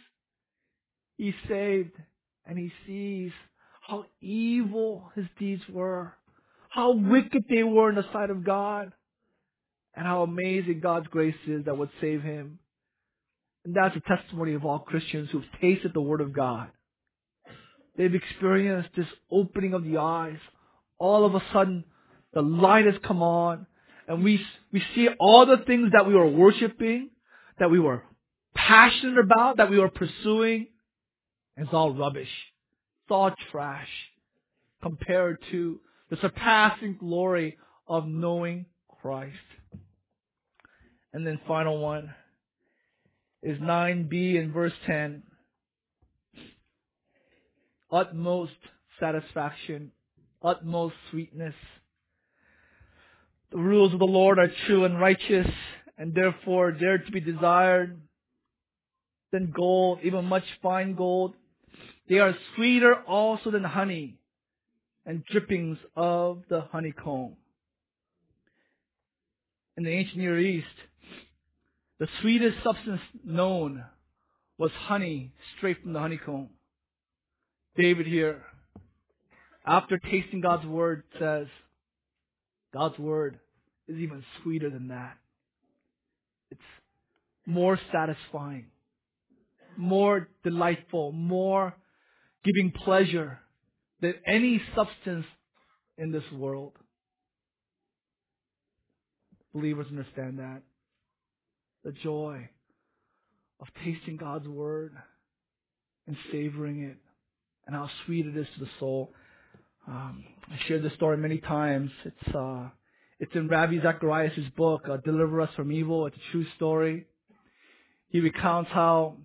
He's 1.16 1.35
saved, 1.48 1.92
and 2.44 2.59
he 2.59 2.72
sees 2.87 3.31
how 3.87 4.07
evil 4.20 5.12
his 5.14 5.26
deeds 5.38 5.62
were, 5.68 6.14
how 6.68 6.92
wicked 6.92 7.44
they 7.48 7.62
were 7.62 7.88
in 7.88 7.94
the 7.94 8.12
sight 8.12 8.31
of 8.31 8.44
God, 8.44 8.92
and 9.94 10.05
how 10.05 10.24
amazing 10.24 10.81
God's 10.81 11.07
grace 11.07 11.37
is 11.46 11.66
that 11.66 11.79
would 11.79 11.90
save 12.00 12.22
him. 12.22 12.59
And 13.64 13.76
that's 13.76 13.96
a 13.96 14.00
testimony 14.00 14.55
of 14.55 14.64
all 14.64 14.81
Christians 14.81 15.29
who've 15.31 15.44
tasted 15.61 15.94
the 15.94 16.00
Word 16.00 16.20
of 16.20 16.33
God 16.33 16.70
They've 17.96 18.14
experienced 18.14 18.90
this 18.96 19.06
opening 19.30 19.74
of 19.74 19.85
the 19.85 19.98
eyes. 19.98 20.38
All 20.98 21.24
of 21.24 21.35
a 21.35 21.42
sudden, 21.52 21.85
the 22.32 22.42
light 22.42 22.87
has 22.87 22.96
come 23.02 23.22
on, 23.22 23.66
and 24.06 24.22
we, 24.22 24.44
we 24.72 24.82
see 24.94 25.09
all 25.18 25.46
the 25.46 25.64
things 25.66 25.92
that 25.92 26.06
we 26.06 26.14
were 26.14 26.28
worshiping, 26.28 27.11
that 27.59 27.70
we 27.70 27.80
were 27.80 28.02
passionate 28.54 29.18
about, 29.18 29.59
that 29.59 29.70
we 29.70 29.78
were 29.78 29.90
pursuing, 29.90 30.68
it's 31.56 31.72
all 31.72 31.94
rubbish. 31.94 32.28
It's 33.04 33.11
all 33.11 33.32
trash 33.50 33.88
compared 34.82 35.38
to 35.50 35.80
the 36.11 36.16
surpassing 36.20 36.96
glory 36.98 37.56
of 37.88 38.06
knowing 38.06 38.66
Christ. 39.00 39.37
And 41.12 41.26
then 41.26 41.40
final 41.46 41.78
one 41.78 42.14
is 43.42 43.59
9b 43.59 44.35
in 44.35 44.52
verse 44.52 44.72
10 44.87 45.22
utmost 47.90 48.53
satisfaction, 49.01 49.92
utmost 50.42 50.94
sweetness. 51.11 51.55
The 53.51 53.59
rules 53.59 53.92
of 53.92 53.99
the 53.99 54.07
Lord 54.07 54.38
are 54.38 54.51
true 54.66 54.85
and 54.85 55.01
righteous, 55.01 55.46
and 55.99 56.14
therefore 56.14 56.72
dare 56.72 56.99
to 56.99 57.11
be 57.11 57.20
desired 57.20 58.01
than 59.33 59.53
gold, 59.55 60.01
even 60.03 60.25
much 60.25 60.44
fine 60.62 60.94
gold. 60.94 61.35
They 62.09 62.18
are 62.18 62.37
sweeter 62.55 62.94
also 63.07 63.51
than 63.51 63.64
honey 63.64 64.18
and 65.05 65.25
drippings 65.25 65.79
of 65.94 66.42
the 66.49 66.62
honeycomb. 66.72 67.37
In 69.77 69.85
the 69.85 69.90
ancient 69.90 70.18
Near 70.18 70.38
East, 70.38 70.66
the 71.99 72.09
sweetest 72.20 72.62
substance 72.62 73.01
known 73.25 73.85
was 74.59 74.70
honey 74.72 75.33
straight 75.57 75.83
from 75.83 75.92
the 75.92 76.01
honeycomb. 76.01 76.49
David 77.76 78.06
here, 78.06 78.42
after 79.66 79.98
tasting 79.98 80.40
God's 80.40 80.66
word, 80.66 81.02
says, 81.18 81.46
God's 82.72 82.98
word 82.98 83.38
is 83.88 83.96
even 83.98 84.24
sweeter 84.42 84.70
than 84.70 84.88
that. 84.88 85.16
It's 86.50 86.60
more 87.44 87.78
satisfying, 87.92 88.66
more 89.76 90.28
delightful, 90.44 91.12
more 91.12 91.74
giving 92.44 92.72
pleasure 92.72 93.40
than 94.00 94.14
any 94.26 94.62
substance 94.74 95.26
in 95.98 96.12
this 96.12 96.24
world. 96.32 96.72
Believers 99.54 99.86
understand 99.90 100.38
that. 100.38 100.62
The 101.84 101.92
joy 101.92 102.48
of 103.60 103.68
tasting 103.84 104.16
God's 104.16 104.46
word 104.48 104.92
and 106.06 106.16
savoring 106.30 106.82
it 106.82 106.98
and 107.66 107.74
how 107.74 107.88
sweet 108.05 108.26
it 108.26 108.37
is 108.37 108.46
to 108.55 108.64
the 108.64 108.70
soul. 108.79 109.12
Um, 109.88 110.24
I 110.48 110.59
shared 110.66 110.83
this 110.83 110.94
story 110.94 111.16
many 111.16 111.38
times. 111.38 111.90
It's 112.05 112.35
uh, 112.35 112.68
it's 113.18 113.35
in 113.35 113.48
Ravi 113.48 113.81
Zacharias' 113.81 114.50
book, 114.57 114.83
uh, 114.90 114.98
Deliver 114.98 115.40
Us 115.40 115.50
from 115.57 115.72
Evil. 115.72 116.07
It's 116.07 116.16
a 116.16 116.33
true 116.33 116.44
story. 116.57 117.07
He 118.09 118.20
recounts 118.20 118.70
how 118.72 119.16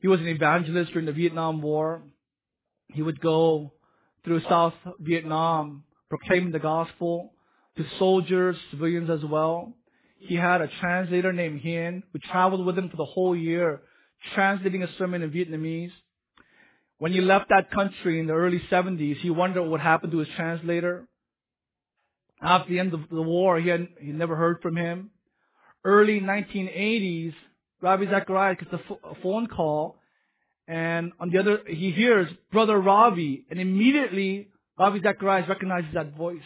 he 0.00 0.08
was 0.08 0.20
an 0.20 0.28
evangelist 0.28 0.92
during 0.92 1.06
the 1.06 1.12
Vietnam 1.12 1.60
War. 1.60 2.02
He 2.88 3.02
would 3.02 3.20
go 3.20 3.72
through 4.24 4.42
South 4.48 4.74
Vietnam 4.98 5.84
proclaiming 6.08 6.52
the 6.52 6.58
gospel 6.58 7.32
to 7.76 7.84
soldiers, 7.98 8.56
civilians 8.70 9.10
as 9.10 9.24
well. 9.24 9.72
He 10.18 10.34
had 10.34 10.60
a 10.60 10.68
translator 10.80 11.32
named 11.32 11.60
Hien 11.60 12.02
who 12.12 12.18
traveled 12.18 12.66
with 12.66 12.76
him 12.76 12.90
for 12.90 12.96
the 12.96 13.04
whole 13.04 13.34
year, 13.34 13.80
translating 14.34 14.82
a 14.82 14.88
sermon 14.98 15.22
in 15.22 15.30
Vietnamese. 15.30 15.92
When 17.00 17.12
he 17.12 17.22
left 17.22 17.48
that 17.48 17.70
country 17.70 18.20
in 18.20 18.26
the 18.26 18.34
early 18.34 18.60
70s, 18.70 19.16
he 19.16 19.30
wondered 19.30 19.64
what 19.64 19.80
happened 19.80 20.12
to 20.12 20.18
his 20.18 20.28
translator. 20.36 21.08
After 22.42 22.70
the 22.70 22.78
end 22.78 22.92
of 22.92 23.00
the 23.10 23.22
war, 23.22 23.58
he 23.58 23.70
had 23.70 23.88
he 23.98 24.12
never 24.12 24.36
heard 24.36 24.60
from 24.60 24.76
him. 24.76 25.08
Early 25.82 26.20
1980s, 26.20 27.32
Ravi 27.80 28.04
Zacharias 28.04 28.58
gets 28.60 28.84
a 29.02 29.14
phone 29.22 29.46
call, 29.46 29.98
and 30.68 31.12
on 31.18 31.30
the 31.30 31.38
other, 31.38 31.60
he 31.66 31.90
hears 31.90 32.28
Brother 32.52 32.78
Ravi, 32.78 33.46
and 33.50 33.58
immediately 33.58 34.48
Ravi 34.78 35.00
Zacharias 35.00 35.48
recognizes 35.48 35.94
that 35.94 36.14
voice. 36.14 36.42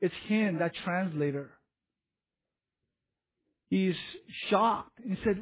It's 0.00 0.14
him, 0.28 0.60
that 0.60 0.72
translator. 0.82 1.50
He's 3.68 3.96
shocked. 4.48 4.98
He 5.06 5.18
said, 5.24 5.38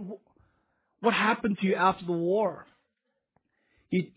what 0.99 1.15
happened 1.15 1.59
to 1.61 1.67
you 1.69 1.77
after 1.77 2.05
the 2.05 2.13
war? 2.13 2.67
He 3.89 4.16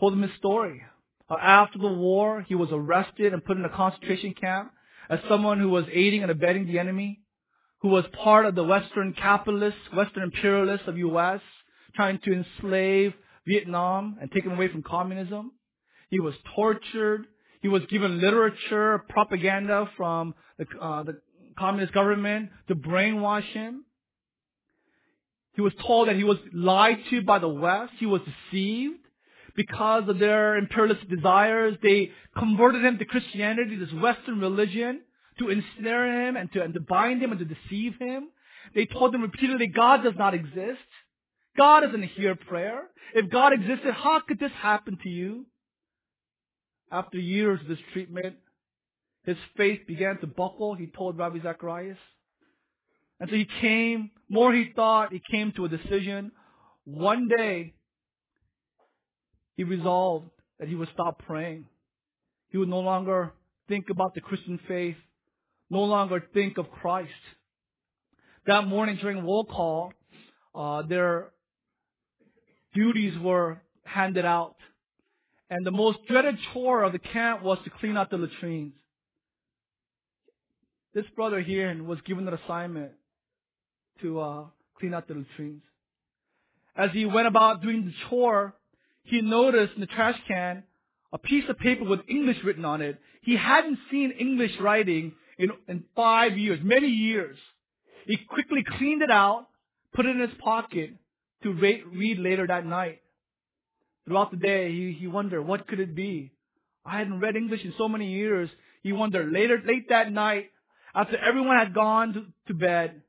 told 0.00 0.14
him 0.14 0.22
his 0.22 0.30
story. 0.38 0.82
Uh, 1.28 1.36
after 1.40 1.78
the 1.78 1.86
war, 1.86 2.44
he 2.48 2.54
was 2.54 2.70
arrested 2.72 3.32
and 3.32 3.44
put 3.44 3.56
in 3.56 3.64
a 3.64 3.68
concentration 3.68 4.34
camp 4.34 4.72
as 5.08 5.20
someone 5.28 5.60
who 5.60 5.68
was 5.68 5.84
aiding 5.92 6.22
and 6.22 6.30
abetting 6.30 6.66
the 6.66 6.78
enemy, 6.78 7.20
who 7.82 7.88
was 7.88 8.04
part 8.24 8.46
of 8.46 8.54
the 8.54 8.64
Western 8.64 9.12
capitalists, 9.12 9.80
Western 9.94 10.24
imperialists 10.24 10.88
of 10.88 10.98
U.S., 10.98 11.40
trying 11.94 12.18
to 12.24 12.32
enslave 12.32 13.12
Vietnam 13.46 14.16
and 14.20 14.30
take 14.32 14.44
him 14.44 14.52
away 14.52 14.68
from 14.68 14.82
communism. 14.82 15.52
He 16.08 16.20
was 16.20 16.34
tortured. 16.54 17.26
He 17.62 17.68
was 17.68 17.82
given 17.90 18.20
literature, 18.20 19.04
propaganda 19.08 19.90
from 19.96 20.34
the, 20.58 20.66
uh, 20.80 21.02
the 21.02 21.20
communist 21.58 21.92
government 21.92 22.50
to 22.68 22.74
brainwash 22.74 23.44
him. 23.52 23.84
He 25.54 25.60
was 25.60 25.72
told 25.84 26.08
that 26.08 26.16
he 26.16 26.24
was 26.24 26.38
lied 26.54 26.98
to 27.10 27.22
by 27.22 27.38
the 27.38 27.48
West. 27.48 27.92
He 27.98 28.06
was 28.06 28.22
deceived 28.50 29.00
because 29.62 30.08
of 30.08 30.18
their 30.18 30.56
imperialist 30.56 31.06
desires. 31.08 31.76
They 31.82 32.10
converted 32.38 32.82
him 32.82 32.98
to 32.98 33.04
Christianity, 33.04 33.76
this 33.76 33.92
Western 33.92 34.40
religion, 34.40 35.02
to 35.38 35.50
ensnare 35.50 36.26
him 36.26 36.36
and 36.36 36.50
to, 36.52 36.62
and 36.62 36.72
to 36.72 36.80
bind 36.80 37.22
him 37.22 37.32
and 37.32 37.38
to 37.40 37.44
deceive 37.44 37.94
him. 37.98 38.28
They 38.74 38.86
told 38.86 39.14
him 39.14 39.22
repeatedly, 39.22 39.66
God 39.66 40.02
does 40.02 40.14
not 40.16 40.32
exist. 40.32 40.88
God 41.58 41.80
doesn't 41.80 42.04
hear 42.04 42.34
prayer. 42.36 42.84
If 43.14 43.30
God 43.30 43.52
existed, 43.52 43.92
how 43.92 44.20
could 44.26 44.38
this 44.38 44.52
happen 44.62 44.98
to 45.02 45.08
you? 45.08 45.46
After 46.90 47.18
years 47.18 47.60
of 47.60 47.68
this 47.68 47.78
treatment, 47.92 48.36
his 49.24 49.36
faith 49.56 49.80
began 49.86 50.18
to 50.20 50.26
buckle, 50.26 50.74
he 50.74 50.86
told 50.86 51.18
Ravi 51.18 51.40
Zacharias. 51.42 51.98
And 53.20 53.28
so 53.28 53.36
he 53.36 53.46
came, 53.60 54.10
more 54.30 54.54
he 54.54 54.72
thought, 54.74 55.12
he 55.12 55.20
came 55.30 55.52
to 55.52 55.66
a 55.66 55.68
decision. 55.68 56.32
One 56.84 57.28
day, 57.28 57.74
he 59.60 59.64
resolved 59.64 60.30
that 60.58 60.68
he 60.68 60.74
would 60.74 60.88
stop 60.94 61.18
praying. 61.26 61.66
He 62.48 62.56
would 62.56 62.70
no 62.70 62.80
longer 62.80 63.34
think 63.68 63.90
about 63.90 64.14
the 64.14 64.22
Christian 64.22 64.58
faith, 64.66 64.96
no 65.68 65.80
longer 65.80 66.24
think 66.32 66.56
of 66.56 66.70
Christ. 66.70 67.10
That 68.46 68.66
morning 68.66 68.96
during 69.02 69.22
roll 69.22 69.44
call, 69.44 69.92
uh, 70.54 70.80
their 70.88 71.28
duties 72.74 73.12
were 73.18 73.60
handed 73.84 74.24
out. 74.24 74.56
And 75.50 75.66
the 75.66 75.72
most 75.72 75.98
dreaded 76.08 76.36
chore 76.54 76.82
of 76.82 76.92
the 76.92 76.98
camp 76.98 77.42
was 77.42 77.58
to 77.64 77.70
clean 77.80 77.98
out 77.98 78.08
the 78.08 78.16
latrines. 78.16 78.72
This 80.94 81.04
brother 81.14 81.42
here 81.42 81.84
was 81.84 81.98
given 82.06 82.26
an 82.26 82.32
assignment 82.32 82.92
to 84.00 84.20
uh, 84.20 84.44
clean 84.78 84.94
out 84.94 85.06
the 85.06 85.16
latrines. 85.16 85.60
As 86.74 86.92
he 86.92 87.04
went 87.04 87.26
about 87.26 87.60
doing 87.60 87.84
the 87.84 87.92
chore, 88.08 88.54
he 89.02 89.20
noticed 89.22 89.74
in 89.74 89.80
the 89.80 89.86
trash 89.86 90.18
can 90.28 90.64
a 91.12 91.18
piece 91.18 91.44
of 91.48 91.58
paper 91.58 91.84
with 91.84 92.00
English 92.08 92.38
written 92.44 92.64
on 92.64 92.80
it. 92.82 92.98
He 93.22 93.36
hadn't 93.36 93.78
seen 93.90 94.12
English 94.12 94.52
writing 94.60 95.12
in, 95.38 95.50
in 95.68 95.84
five 95.96 96.38
years, 96.38 96.60
many 96.62 96.88
years. 96.88 97.36
He 98.06 98.16
quickly 98.16 98.64
cleaned 98.78 99.02
it 99.02 99.10
out, 99.10 99.48
put 99.94 100.06
it 100.06 100.16
in 100.16 100.20
his 100.20 100.38
pocket 100.42 100.90
to 101.42 101.52
re- 101.52 101.82
read 101.92 102.18
later 102.18 102.46
that 102.46 102.64
night. 102.64 103.00
Throughout 104.06 104.30
the 104.30 104.36
day, 104.36 104.70
he, 104.70 104.92
he 104.92 105.06
wondered, 105.06 105.42
what 105.42 105.66
could 105.66 105.80
it 105.80 105.94
be? 105.94 106.32
I 106.84 106.98
hadn't 106.98 107.20
read 107.20 107.36
English 107.36 107.64
in 107.64 107.74
so 107.76 107.88
many 107.88 108.10
years. 108.12 108.48
He 108.82 108.92
wondered, 108.92 109.32
later, 109.32 109.60
late 109.64 109.88
that 109.90 110.10
night, 110.10 110.50
after 110.94 111.16
everyone 111.18 111.58
had 111.58 111.74
gone 111.74 112.12
to, 112.14 112.26
to 112.48 112.54
bed, 112.54 113.02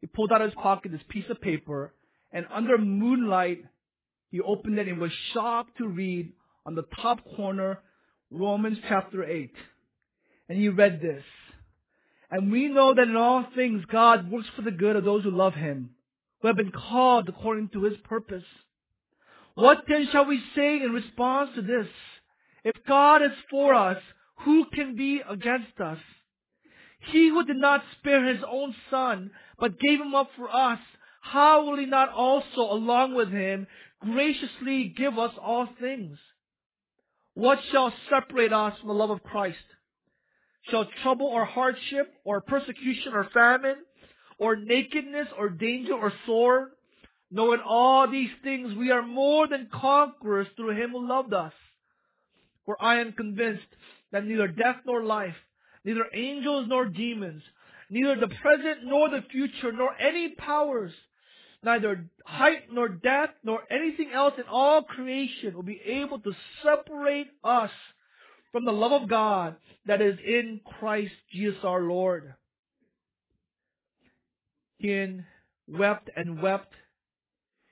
he 0.00 0.06
pulled 0.06 0.32
out 0.32 0.40
of 0.40 0.50
his 0.50 0.54
pocket 0.60 0.92
this 0.92 1.00
piece 1.08 1.28
of 1.30 1.40
paper, 1.40 1.92
and 2.32 2.46
under 2.52 2.78
moonlight, 2.78 3.64
he 4.34 4.40
opened 4.40 4.76
it 4.80 4.88
and 4.88 5.00
was 5.00 5.12
shocked 5.32 5.78
to 5.78 5.86
read 5.86 6.32
on 6.66 6.74
the 6.74 6.82
top 7.00 7.20
corner 7.36 7.78
Romans 8.32 8.78
chapter 8.88 9.22
8. 9.22 9.52
And 10.48 10.58
he 10.58 10.68
read 10.70 11.00
this. 11.00 11.22
And 12.32 12.50
we 12.50 12.66
know 12.66 12.94
that 12.94 13.06
in 13.06 13.14
all 13.14 13.46
things 13.54 13.84
God 13.84 14.28
works 14.28 14.48
for 14.56 14.62
the 14.62 14.72
good 14.72 14.96
of 14.96 15.04
those 15.04 15.22
who 15.22 15.30
love 15.30 15.54
him, 15.54 15.90
who 16.40 16.48
have 16.48 16.56
been 16.56 16.72
called 16.72 17.28
according 17.28 17.68
to 17.74 17.84
his 17.84 17.96
purpose. 18.02 18.42
What 19.54 19.84
then 19.86 20.08
shall 20.10 20.24
we 20.24 20.42
say 20.56 20.82
in 20.82 20.90
response 20.90 21.50
to 21.54 21.62
this? 21.62 21.86
If 22.64 22.74
God 22.88 23.22
is 23.22 23.38
for 23.48 23.72
us, 23.72 24.02
who 24.40 24.64
can 24.64 24.96
be 24.96 25.22
against 25.30 25.78
us? 25.80 25.98
He 27.12 27.28
who 27.28 27.44
did 27.44 27.58
not 27.58 27.84
spare 28.00 28.26
his 28.26 28.42
own 28.50 28.74
son, 28.90 29.30
but 29.60 29.78
gave 29.78 30.00
him 30.00 30.16
up 30.16 30.30
for 30.36 30.52
us, 30.52 30.80
how 31.20 31.64
will 31.64 31.78
he 31.78 31.86
not 31.86 32.10
also, 32.10 32.60
along 32.60 33.14
with 33.14 33.30
him, 33.30 33.66
graciously 34.04 34.94
give 34.96 35.18
us 35.18 35.32
all 35.40 35.68
things? 35.80 36.18
What 37.34 37.58
shall 37.72 37.92
separate 38.08 38.52
us 38.52 38.78
from 38.78 38.88
the 38.88 38.94
love 38.94 39.10
of 39.10 39.22
Christ? 39.22 39.56
Shall 40.70 40.88
trouble 41.02 41.26
or 41.26 41.44
hardship 41.44 42.12
or 42.24 42.40
persecution 42.40 43.12
or 43.12 43.28
famine 43.34 43.76
or 44.38 44.56
nakedness 44.56 45.28
or 45.36 45.48
danger 45.48 45.94
or 45.94 46.12
sword? 46.26 46.70
No, 47.30 47.52
in 47.52 47.60
all 47.60 48.08
these 48.10 48.30
things 48.42 48.74
we 48.74 48.90
are 48.90 49.02
more 49.02 49.48
than 49.48 49.68
conquerors 49.72 50.46
through 50.56 50.80
him 50.80 50.90
who 50.90 51.06
loved 51.06 51.34
us. 51.34 51.52
For 52.64 52.80
I 52.80 53.00
am 53.00 53.12
convinced 53.12 53.66
that 54.12 54.24
neither 54.24 54.48
death 54.48 54.76
nor 54.86 55.02
life, 55.02 55.34
neither 55.84 56.06
angels 56.14 56.66
nor 56.68 56.86
demons, 56.86 57.42
neither 57.90 58.14
the 58.14 58.28
present 58.28 58.84
nor 58.84 59.10
the 59.10 59.24
future, 59.30 59.72
nor 59.72 59.94
any 60.00 60.28
powers, 60.30 60.92
neither 61.64 62.06
height 62.24 62.72
nor 62.72 62.88
depth 62.88 63.34
nor 63.42 63.60
anything 63.70 64.10
else 64.12 64.34
in 64.36 64.44
all 64.50 64.82
creation 64.82 65.54
will 65.54 65.62
be 65.62 65.80
able 65.86 66.18
to 66.20 66.32
separate 66.62 67.28
us 67.42 67.70
from 68.52 68.64
the 68.64 68.72
love 68.72 69.02
of 69.02 69.08
God 69.08 69.56
that 69.86 70.00
is 70.00 70.18
in 70.24 70.60
Christ 70.78 71.12
Jesus 71.32 71.58
our 71.64 71.82
Lord. 71.82 72.34
He 74.78 75.18
wept 75.66 76.10
and 76.14 76.42
wept. 76.42 76.72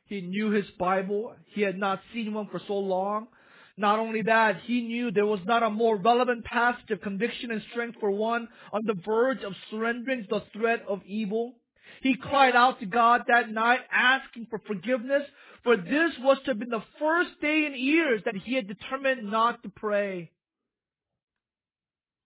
He 0.07 0.21
knew 0.21 0.51
his 0.51 0.67
Bible. 0.79 1.35
He 1.55 1.63
had 1.63 1.79
not 1.79 2.01
seen 2.13 2.35
one 2.35 2.49
for 2.49 2.61
so 2.67 2.79
long. 2.79 3.29
Not 3.77 3.99
only 3.99 4.23
that, 4.23 4.61
he 4.65 4.83
knew 4.83 5.11
there 5.11 5.27
was 5.27 5.41
not 5.47 5.63
a 5.63 5.71
more 5.71 5.97
relevant 5.97 6.45
passage 6.45 6.91
of 6.91 7.01
conviction 7.01 7.51
and 7.51 7.63
strength 7.71 7.99
for 8.01 8.11
one 8.11 8.49
on 8.73 8.83
the 8.85 8.95
verge 8.95 9.43
of 9.43 9.55
surrendering 9.71 10.23
to 10.25 10.29
the 10.29 10.59
threat 10.59 10.85
of 10.89 11.01
evil. 11.07 11.55
He 12.01 12.17
cried 12.17 12.57
out 12.57 12.81
to 12.81 12.87
God 12.87 13.23
that 13.29 13.51
night 13.51 13.81
asking 13.93 14.47
for 14.51 14.61
forgiveness, 14.67 15.23
for 15.63 15.77
this 15.77 16.13
was 16.21 16.39
to 16.45 16.51
have 16.51 16.59
been 16.59 16.71
the 16.71 16.83
first 16.99 17.41
day 17.41 17.67
in 17.67 17.75
years 17.77 18.23
that 18.25 18.37
he 18.37 18.55
had 18.55 18.67
determined 18.67 19.31
not 19.31 19.63
to 19.63 19.69
pray. 19.69 20.31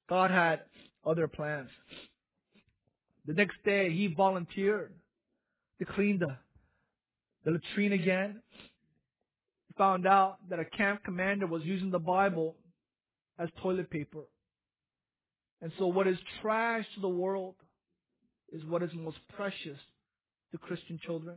God 0.09 0.31
had 0.31 0.61
other 1.05 1.29
plans. 1.29 1.69
The 3.27 3.35
next 3.35 3.57
day, 3.65 3.91
he 3.91 4.07
volunteered 4.07 4.93
to 5.81 5.85
clean 5.85 6.19
the, 6.19 6.37
the 7.45 7.53
latrine 7.53 7.93
again. 7.93 8.41
He 9.69 9.75
found 9.77 10.07
out 10.07 10.39
that 10.49 10.61
a 10.61 10.65
camp 10.65 11.03
commander 11.05 11.47
was 11.47 11.63
using 11.65 11.91
the 11.91 11.99
Bible 11.99 12.57
as 13.39 13.49
toilet 13.61 13.91
paper. 13.91 14.23
And 15.61 15.73
so 15.79 15.87
what 15.87 16.07
is 16.07 16.19
trash 16.41 16.85
to 16.95 17.01
the 17.01 17.09
world 17.09 17.57
is 18.53 18.65
what 18.65 18.83
is 18.83 18.91
most 18.95 19.19
precious 19.35 19.79
to 20.53 20.59
Christian 20.59 20.99
children. 21.05 21.37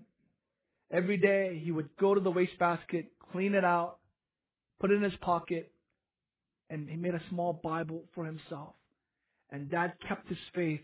Every 0.91 1.17
day 1.17 1.61
he 1.63 1.71
would 1.71 1.89
go 1.99 2.15
to 2.15 2.21
the 2.21 2.31
wastebasket, 2.31 3.11
clean 3.31 3.53
it 3.53 3.63
out, 3.63 3.97
put 4.79 4.91
it 4.91 4.95
in 4.95 5.03
his 5.03 5.15
pocket, 5.21 5.71
and 6.69 6.89
he 6.89 6.95
made 6.95 7.15
a 7.15 7.21
small 7.29 7.53
Bible 7.53 8.03
for 8.15 8.25
himself. 8.25 8.73
And 9.51 9.69
that 9.71 9.97
kept 10.07 10.27
his 10.29 10.37
faith 10.53 10.81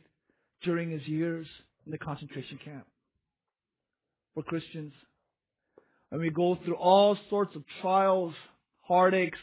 during 0.63 0.91
his 0.91 1.07
years 1.07 1.47
in 1.85 1.91
the 1.91 1.97
concentration 1.97 2.59
camp. 2.63 2.85
For 4.33 4.43
Christians, 4.43 4.93
when 6.09 6.21
we 6.21 6.29
go 6.29 6.57
through 6.63 6.75
all 6.75 7.17
sorts 7.29 7.55
of 7.55 7.63
trials, 7.81 8.33
heartaches, 8.81 9.39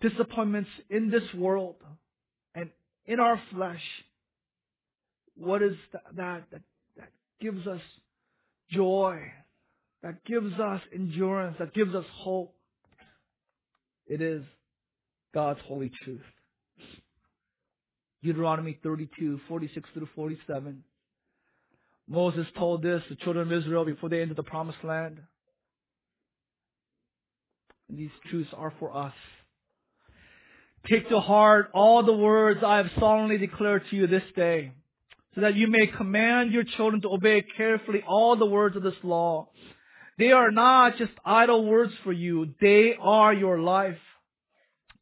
disappointments 0.00 0.70
in 0.90 1.10
this 1.10 1.22
world 1.34 1.76
and 2.54 2.70
in 3.06 3.20
our 3.20 3.40
flesh, 3.52 3.82
what 5.36 5.62
is 5.62 5.74
that, 5.92 6.02
that, 6.16 6.44
that, 6.50 7.08
gives 7.40 7.66
us 7.66 7.80
joy, 8.70 9.20
that 10.02 10.24
gives 10.24 10.58
us 10.58 10.80
endurance, 10.94 11.56
that 11.58 11.74
gives 11.74 11.94
us 11.94 12.04
hope? 12.12 12.54
It 14.06 14.20
is 14.20 14.42
God's 15.32 15.60
holy 15.66 15.90
truth. 16.04 16.20
Deuteronomy 18.22 18.78
32, 18.82 19.40
46 19.48 19.88
through 19.92 20.08
47. 20.14 20.82
Moses 22.08 22.46
told 22.56 22.82
this 22.82 23.02
to 23.08 23.14
the 23.14 23.16
children 23.16 23.46
of 23.46 23.52
Israel 23.52 23.84
before 23.84 24.08
they 24.08 24.22
entered 24.22 24.36
the 24.36 24.42
promised 24.42 24.82
land. 24.82 25.18
And 27.88 27.98
these 27.98 28.10
truths 28.30 28.50
are 28.54 28.72
for 28.78 28.96
us. 28.96 29.12
Take 30.86 31.08
to 31.08 31.20
heart 31.20 31.70
all 31.72 32.02
the 32.02 32.12
words 32.12 32.60
I 32.64 32.76
have 32.78 32.90
solemnly 32.98 33.38
declared 33.38 33.84
to 33.90 33.96
you 33.96 34.06
this 34.06 34.22
day 34.36 34.72
so 35.34 35.40
that 35.40 35.56
you 35.56 35.66
may 35.66 35.86
command 35.86 36.52
your 36.52 36.64
children 36.64 37.02
to 37.02 37.08
obey 37.12 37.44
carefully 37.56 38.02
all 38.06 38.36
the 38.36 38.46
words 38.46 38.76
of 38.76 38.82
this 38.82 38.94
law. 39.02 39.48
They 40.18 40.30
are 40.30 40.50
not 40.50 40.96
just 40.96 41.12
idle 41.24 41.64
words 41.64 41.92
for 42.04 42.12
you. 42.12 42.54
They 42.60 42.94
are 43.00 43.34
your 43.34 43.58
life. 43.58 43.98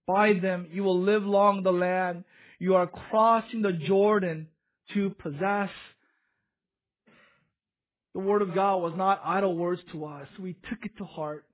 By 0.07 0.33
them 0.35 0.69
you 0.73 0.83
will 0.83 1.01
live 1.01 1.23
long 1.23 1.59
in 1.59 1.65
the 1.65 1.73
land 1.73 2.25
you 2.63 2.77
are 2.77 2.87
crossing 2.87 3.63
the 3.63 3.73
Jordan 3.73 4.47
to 4.95 5.11
possess. 5.11 5.71
The 8.15 8.21
word 8.21 8.41
of 8.41 8.55
God 8.55 8.77
was 8.77 8.93
not 8.97 9.21
idle 9.25 9.57
words 9.57 9.81
to 9.91 10.05
us. 10.05 10.29
We 10.39 10.53
took 10.71 10.79
it 10.85 10.97
to 10.99 11.05
heart 11.05 11.45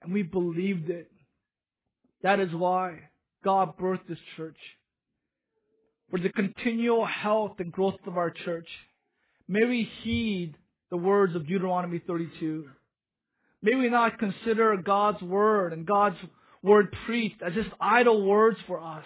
and 0.00 0.14
we 0.14 0.22
believed 0.22 0.88
it. 0.88 1.10
That 2.22 2.40
is 2.40 2.54
why 2.54 3.00
God 3.44 3.76
birthed 3.76 4.08
this 4.08 4.18
church 4.38 4.56
for 6.10 6.18
the 6.18 6.28
continual 6.30 7.04
health 7.06 7.52
and 7.58 7.72
growth 7.72 8.00
of 8.06 8.16
our 8.16 8.30
church. 8.30 8.68
May 9.48 9.64
we 9.64 9.90
heed 10.02 10.54
the 10.90 10.96
words 10.96 11.34
of 11.34 11.46
Deuteronomy 11.46 12.00
32. 12.06 12.68
May 13.62 13.74
we 13.74 13.88
not 13.88 14.18
consider 14.18 14.76
God's 14.76 15.22
word 15.22 15.72
and 15.72 15.86
God's 15.86 16.16
word 16.62 16.94
preached 17.06 17.42
as 17.42 17.54
just 17.54 17.70
idle 17.80 18.24
words 18.24 18.58
for 18.66 18.80
us. 18.80 19.04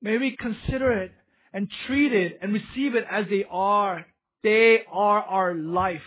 May 0.00 0.18
we 0.18 0.36
consider 0.36 0.92
it 0.92 1.12
and 1.52 1.68
treat 1.86 2.12
it 2.12 2.38
and 2.42 2.52
receive 2.52 2.94
it 2.94 3.04
as 3.10 3.26
they 3.28 3.44
are 3.50 4.06
They 4.42 4.80
are 4.90 5.22
our 5.22 5.54
life. 5.54 6.02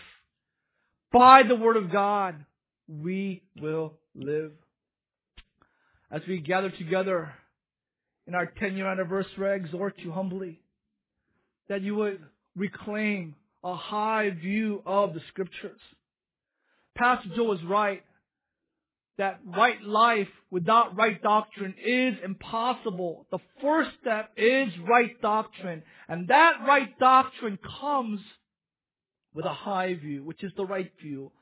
By 1.12 1.42
the 1.42 1.56
Word 1.56 1.76
of 1.76 1.90
God, 1.90 2.44
we 2.88 3.42
will 3.60 3.94
live. 4.14 4.52
As 6.10 6.22
we 6.28 6.38
gather 6.38 6.70
together 6.70 7.32
in 8.26 8.34
our 8.34 8.46
10 8.46 8.76
year 8.76 8.86
anniversary, 8.86 9.50
I 9.50 9.54
exhort 9.54 9.94
you 9.98 10.12
humbly 10.12 10.60
that 11.68 11.82
you 11.82 11.94
would 11.96 12.20
reclaim 12.54 13.34
a 13.64 13.74
high 13.74 14.30
view 14.30 14.82
of 14.86 15.14
the 15.14 15.20
Scriptures. 15.28 15.80
Pastor 16.96 17.28
Joe 17.34 17.52
is 17.52 17.62
right 17.64 18.02
that 19.18 19.40
right 19.46 19.82
life 19.82 20.28
without 20.50 20.96
right 20.96 21.22
doctrine 21.22 21.74
is 21.82 22.14
impossible. 22.22 23.26
The 23.30 23.38
first 23.62 23.90
step 24.00 24.30
is 24.36 24.68
right 24.86 25.20
doctrine. 25.22 25.82
And 26.08 26.28
that 26.28 26.58
right 26.66 26.98
doctrine 26.98 27.58
comes 27.80 28.20
with 29.34 29.46
a 29.46 29.52
high 29.52 29.94
view, 29.94 30.22
which 30.22 30.44
is 30.44 30.52
the 30.56 30.66
right 30.66 30.92
view. 31.02 31.32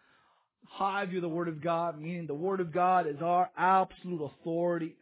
High 0.67 1.07
view 1.07 1.19
of 1.19 1.23
the 1.23 1.29
Word 1.29 1.49
of 1.49 1.63
God, 1.63 2.01
meaning 2.01 2.27
the 2.27 2.35
Word 2.35 2.61
of 2.61 2.73
God 2.73 3.07
is 3.07 3.21
our 3.21 3.51
absolute 3.57 4.23
authority. 4.23 4.97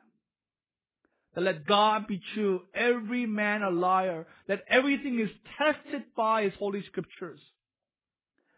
That 1.35 1.43
let 1.43 1.67
God 1.67 2.07
be 2.07 2.21
true, 2.35 2.63
every 2.75 3.27
man 3.27 3.63
a 3.63 3.71
liar, 3.71 4.27
that 4.49 4.65
everything 4.69 5.19
is 5.19 5.31
tested 5.59 6.03
by 6.17 6.43
His 6.43 6.53
Holy 6.59 6.85
Scriptures. 6.87 7.41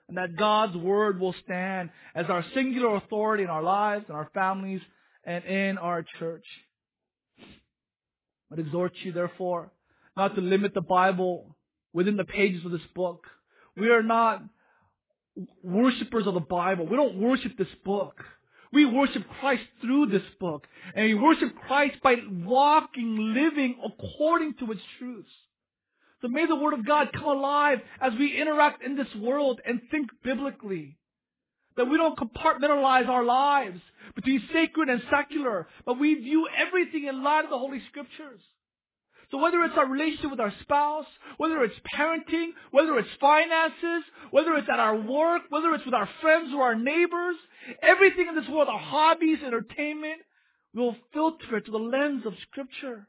And 0.09 0.19
that 0.19 0.37
God's 0.37 0.77
Word 0.77 1.21
will 1.21 1.35
stand 1.45 1.91
as 2.15 2.27
our 2.29 2.45
singular 2.55 2.97
authority 2.97 3.45
in 3.45 3.51
our 3.51 3.63
lives, 3.63 4.07
in 4.09 4.15
our 4.15 4.29
families, 4.35 4.83
and 5.25 5.45
in 5.45 5.79
our 5.79 6.05
church. 6.19 6.45
I 8.53 8.61
exhort 8.61 8.93
you, 9.03 9.13
therefore, 9.13 9.73
not 10.17 10.35
to 10.35 10.41
limit 10.41 10.75
the 10.75 10.83
Bible 10.83 11.57
within 11.93 12.17
the 12.17 12.25
pages 12.25 12.65
of 12.65 12.73
this 12.73 12.87
book. 12.95 13.25
We 13.77 13.89
are 13.91 14.03
not 14.03 14.43
worshippers 15.63 16.27
of 16.27 16.35
the 16.35 16.41
Bible. 16.41 16.87
We 16.87 16.97
don't 16.97 17.19
worship 17.19 17.57
this 17.57 17.69
book. 17.85 18.23
We 18.75 18.85
worship 18.85 19.25
Christ 19.41 19.63
through 19.81 20.07
this 20.07 20.23
book. 20.41 20.67
And 20.95 21.07
we 21.07 21.15
worship 21.15 21.55
Christ 21.67 21.97
by 22.03 22.17
walking, 22.45 23.33
living 23.33 23.77
according 23.85 24.55
to 24.55 24.73
its 24.73 24.83
truths. 24.99 25.31
So 26.21 26.29
may 26.29 26.47
the 26.47 26.57
Word 26.57 26.75
of 26.75 26.87
God 26.87 27.09
come 27.13 27.25
alive 27.25 27.79
as 28.01 28.13
we 28.19 28.41
interact 28.41 28.83
in 28.83 28.97
this 28.97 29.15
world 29.21 29.61
and 29.65 29.81
think 29.91 30.11
biblically. 30.25 30.99
That 31.77 31.87
we 31.87 31.97
don't 31.97 32.19
compartmentalize 32.19 33.09
our 33.09 33.25
lives 33.25 33.81
between 34.15 34.43
sacred 34.53 34.89
and 34.89 35.03
secular, 35.11 35.69
but 35.87 35.99
we 35.99 36.15
view 36.15 36.49
everything 36.57 37.07
in 37.07 37.23
light 37.23 37.45
of 37.45 37.51
the 37.51 37.59
Holy 37.59 37.83
Scriptures. 37.91 38.41
So 39.35 39.41
whether 39.41 39.65
it's 39.65 39.75
our 39.77 39.89
relationship 39.89 40.31
with 40.31 40.39
our 40.39 40.55
spouse, 40.63 41.07
whether 41.39 41.65
it's 41.65 41.75
parenting, 41.93 42.51
whether 42.71 42.97
it's 43.01 43.09
finances, 43.21 44.05
whether 44.31 44.55
it's 44.55 44.69
at 44.73 44.79
our 44.79 44.95
work, 44.95 45.43
whether 45.49 45.75
it's 45.75 45.85
with 45.85 45.93
our 45.93 46.09
friends 46.21 46.55
or 46.55 46.63
our 46.63 46.77
neighbors, 46.77 47.35
everything 47.83 48.29
in 48.29 48.37
this 48.37 48.49
world, 48.49 48.69
our 48.69 48.79
hobbies, 48.79 49.39
entertainment, 49.45 50.21
we'll 50.73 50.95
filter 51.13 51.57
it 51.57 51.65
to 51.65 51.73
the 51.73 51.79
lens 51.79 52.25
of 52.25 52.35
Scripture. 52.49 53.09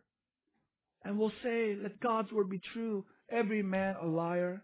And 1.04 1.20
we'll 1.20 1.32
say, 1.44 1.78
let 1.80 2.00
God's 2.00 2.32
word 2.32 2.50
be 2.50 2.60
true, 2.74 3.06
every 3.32 3.62
man 3.62 3.96
a 4.02 4.08
liar. 4.08 4.64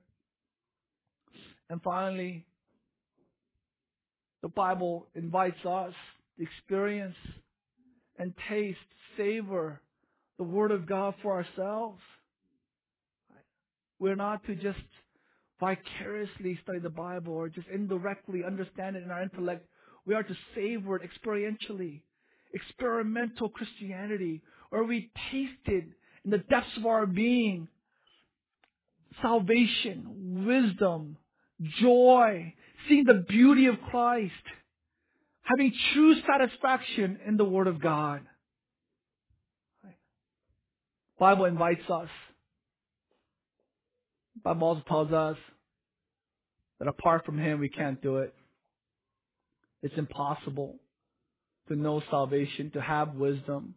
And 1.69 1.79
finally, 1.83 2.43
the 4.41 4.49
Bible 4.49 5.09
invites 5.13 5.63
us 5.63 5.93
to 6.39 6.43
experience 6.43 7.17
and 8.17 8.33
taste, 8.49 8.79
savor 9.15 9.79
the 10.41 10.47
Word 10.47 10.71
of 10.71 10.87
God 10.87 11.13
for 11.21 11.33
ourselves. 11.33 11.99
We're 13.99 14.15
not 14.15 14.43
to 14.47 14.55
just 14.55 14.79
vicariously 15.59 16.57
study 16.63 16.79
the 16.79 16.89
Bible 16.89 17.33
or 17.33 17.47
just 17.47 17.67
indirectly 17.71 18.43
understand 18.43 18.95
it 18.95 19.03
in 19.03 19.11
our 19.11 19.21
intellect. 19.21 19.67
We 20.07 20.15
are 20.15 20.23
to 20.23 20.35
savor 20.55 20.95
it 20.95 21.03
experientially. 21.03 22.01
Experimental 22.55 23.49
Christianity, 23.49 24.41
where 24.71 24.83
we 24.83 25.11
tasted 25.31 25.93
in 26.25 26.31
the 26.31 26.39
depths 26.39 26.75
of 26.75 26.87
our 26.87 27.05
being 27.05 27.67
salvation, 29.21 30.43
wisdom, 30.47 31.17
joy, 31.79 32.55
seeing 32.89 33.03
the 33.03 33.25
beauty 33.29 33.67
of 33.67 33.75
Christ, 33.91 34.33
having 35.43 35.71
true 35.93 36.15
satisfaction 36.21 37.19
in 37.27 37.37
the 37.37 37.45
Word 37.45 37.67
of 37.67 37.79
God. 37.79 38.21
Bible 41.21 41.45
invites 41.45 41.87
us. 41.87 42.09
Bible 44.43 44.67
also 44.67 44.81
tells 44.87 45.11
us 45.11 45.37
that 46.79 46.87
apart 46.87 47.27
from 47.27 47.37
Him, 47.37 47.59
we 47.59 47.69
can't 47.69 48.01
do 48.01 48.17
it. 48.17 48.33
It's 49.83 49.93
impossible 49.99 50.79
to 51.67 51.75
know 51.75 52.01
salvation, 52.09 52.71
to 52.71 52.81
have 52.81 53.13
wisdom, 53.13 53.75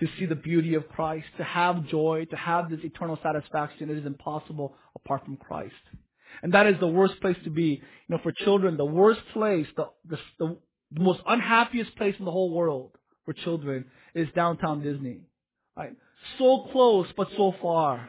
to 0.00 0.06
see 0.18 0.26
the 0.26 0.34
beauty 0.34 0.74
of 0.74 0.86
Christ, 0.90 1.28
to 1.38 1.44
have 1.44 1.88
joy, 1.88 2.26
to 2.28 2.36
have 2.36 2.68
this 2.68 2.80
eternal 2.84 3.18
satisfaction. 3.22 3.88
It 3.88 3.96
is 3.96 4.04
impossible 4.04 4.74
apart 4.94 5.24
from 5.24 5.38
Christ. 5.38 5.72
And 6.42 6.52
that 6.52 6.66
is 6.66 6.78
the 6.78 6.88
worst 6.88 7.18
place 7.22 7.38
to 7.44 7.50
be. 7.50 7.80
You 8.06 8.10
know, 8.10 8.18
for 8.22 8.32
children, 8.32 8.76
the 8.76 8.84
worst 8.84 9.22
place, 9.32 9.66
the, 9.78 9.86
the, 10.06 10.18
the 10.38 10.58
most 11.00 11.20
unhappiest 11.26 11.96
place 11.96 12.16
in 12.18 12.26
the 12.26 12.30
whole 12.30 12.50
world 12.50 12.90
for 13.24 13.32
children 13.32 13.86
is 14.14 14.28
downtown 14.34 14.82
Disney. 14.82 15.22
Right? 15.76 15.92
So 16.38 16.68
close, 16.72 17.08
but 17.16 17.28
so 17.36 17.54
far. 17.60 18.06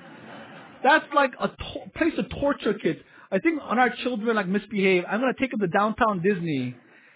That's 0.83 1.05
like 1.13 1.33
a 1.39 1.47
to- 1.47 1.89
place 1.95 2.13
to 2.15 2.23
torture 2.23 2.73
kids. 2.75 2.99
I 3.31 3.39
think 3.39 3.59
on 3.61 3.79
our 3.79 3.89
children 3.89 4.35
like 4.35 4.47
misbehave, 4.47 5.03
I'm 5.09 5.19
gonna 5.19 5.33
take 5.39 5.51
them 5.51 5.59
to 5.61 5.67
downtown 5.67 6.21
Disney 6.21 6.75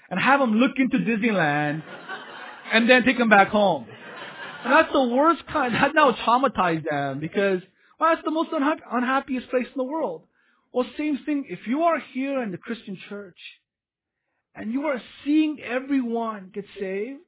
and 0.10 0.20
have 0.20 0.40
them 0.40 0.56
look 0.56 0.72
into 0.78 0.98
Disneyland 0.98 1.84
and 2.72 2.90
then 2.90 3.04
take 3.04 3.18
them 3.18 3.30
back 3.30 3.50
home. 3.50 3.86
And 4.64 4.74
that's 4.74 4.92
the 4.92 5.04
worst 5.04 5.46
kind. 5.48 5.74
That 5.74 5.94
now 5.94 6.12
traumatized 6.12 6.90
them 6.90 7.20
because 7.20 7.62
well, 8.00 8.10
that's 8.14 8.26
the 8.26 8.32
most 8.32 8.52
unha- 8.52 8.82
unhappiest 8.92 9.50
place 9.50 9.68
in 9.68 9.78
the 9.78 9.84
world. 9.84 10.24
Well, 10.72 10.86
same 10.98 11.20
thing. 11.26 11.46
If 11.48 11.68
you 11.68 11.84
are 11.84 12.00
here 12.00 12.42
in 12.42 12.52
the 12.52 12.58
Christian 12.58 12.98
church 13.08 13.38
and 14.56 14.72
you 14.72 14.88
are 14.88 15.02
seeing 15.24 15.60
everyone 15.62 16.52
get 16.54 16.66
saved, 16.80 17.20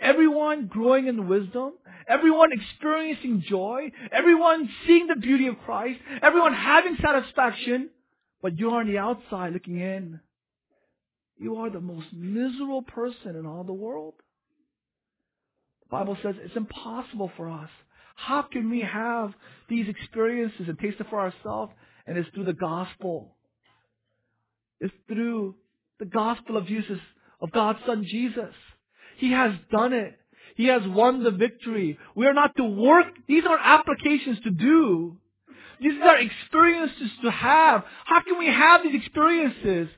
everyone 0.00 0.66
growing 0.66 1.06
in 1.06 1.28
wisdom, 1.28 1.72
everyone 2.08 2.50
experiencing 2.52 3.44
joy, 3.48 3.90
everyone 4.10 4.68
seeing 4.86 5.06
the 5.06 5.16
beauty 5.16 5.46
of 5.46 5.58
Christ, 5.64 6.00
everyone 6.22 6.54
having 6.54 6.96
satisfaction, 7.02 7.90
but 8.42 8.58
you're 8.58 8.80
on 8.80 8.86
the 8.86 8.98
outside 8.98 9.52
looking 9.52 9.80
in. 9.80 10.20
You 11.38 11.56
are 11.56 11.70
the 11.70 11.80
most 11.80 12.06
miserable 12.12 12.82
person 12.82 13.36
in 13.36 13.46
all 13.46 13.64
the 13.64 13.72
world. 13.72 14.14
The 15.84 15.96
Bible 15.96 16.16
says 16.22 16.34
it's 16.38 16.56
impossible 16.56 17.30
for 17.36 17.48
us. 17.48 17.70
How 18.14 18.42
can 18.42 18.70
we 18.70 18.80
have 18.80 19.32
these 19.68 19.88
experiences 19.88 20.68
and 20.68 20.78
taste 20.78 21.00
it 21.00 21.06
for 21.08 21.20
ourselves? 21.20 21.72
And 22.06 22.18
it's 22.18 22.28
through 22.34 22.44
the 22.44 22.52
gospel. 22.52 23.34
It's 24.80 24.92
through 25.08 25.54
the 25.98 26.04
gospel 26.04 26.56
of 26.56 26.66
Jesus, 26.66 26.98
of 27.40 27.50
God's 27.52 27.78
Son 27.86 28.04
Jesus. 28.06 28.54
He 29.20 29.32
has 29.32 29.52
done 29.70 29.92
it. 29.92 30.18
He 30.56 30.68
has 30.68 30.80
won 30.86 31.22
the 31.22 31.30
victory. 31.30 31.98
We 32.14 32.26
are 32.26 32.32
not 32.32 32.56
to 32.56 32.64
work. 32.64 33.06
These 33.28 33.44
are 33.46 33.58
applications 33.58 34.40
to 34.44 34.50
do. 34.50 35.18
These 35.78 36.00
are 36.02 36.18
experiences 36.18 37.10
to 37.22 37.30
have. 37.30 37.84
How 38.06 38.22
can 38.22 38.38
we 38.38 38.46
have 38.46 38.82
these 38.82 38.94
experiences? 38.94 39.88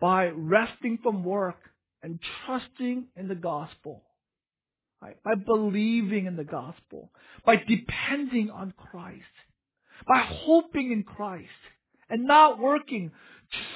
By 0.00 0.26
resting 0.26 0.98
from 1.04 1.22
work 1.22 1.58
and 2.02 2.18
trusting 2.44 3.06
in 3.16 3.28
the 3.28 3.36
gospel. 3.36 4.02
Right? 5.00 5.22
By 5.22 5.36
believing 5.36 6.26
in 6.26 6.34
the 6.34 6.44
gospel. 6.44 7.12
By 7.44 7.56
depending 7.56 8.50
on 8.50 8.74
Christ. 8.90 9.22
By 10.08 10.18
hoping 10.18 10.90
in 10.90 11.04
Christ. 11.04 11.46
And 12.10 12.24
not 12.24 12.58
working. 12.58 13.12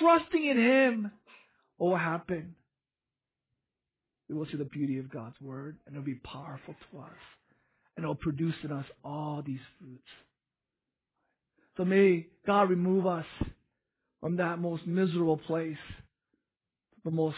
Trusting 0.00 0.44
in 0.44 0.58
Him. 0.58 1.12
What 1.76 1.90
will 1.90 1.96
happen? 1.96 2.56
We 4.30 4.36
will 4.36 4.46
see 4.46 4.56
the 4.56 4.64
beauty 4.64 4.98
of 4.98 5.10
God's 5.10 5.34
word 5.40 5.76
and 5.86 5.96
it'll 5.96 6.04
be 6.04 6.14
powerful 6.14 6.74
to 6.92 6.98
us. 6.98 7.18
And 7.96 8.04
it'll 8.04 8.14
produce 8.14 8.54
in 8.62 8.70
us 8.70 8.86
all 9.04 9.42
these 9.44 9.58
fruits. 9.78 10.08
So 11.76 11.84
may 11.84 12.28
God 12.46 12.70
remove 12.70 13.06
us 13.06 13.26
from 14.20 14.36
that 14.36 14.60
most 14.60 14.86
miserable 14.86 15.36
place, 15.36 15.76
the 17.04 17.10
most 17.10 17.36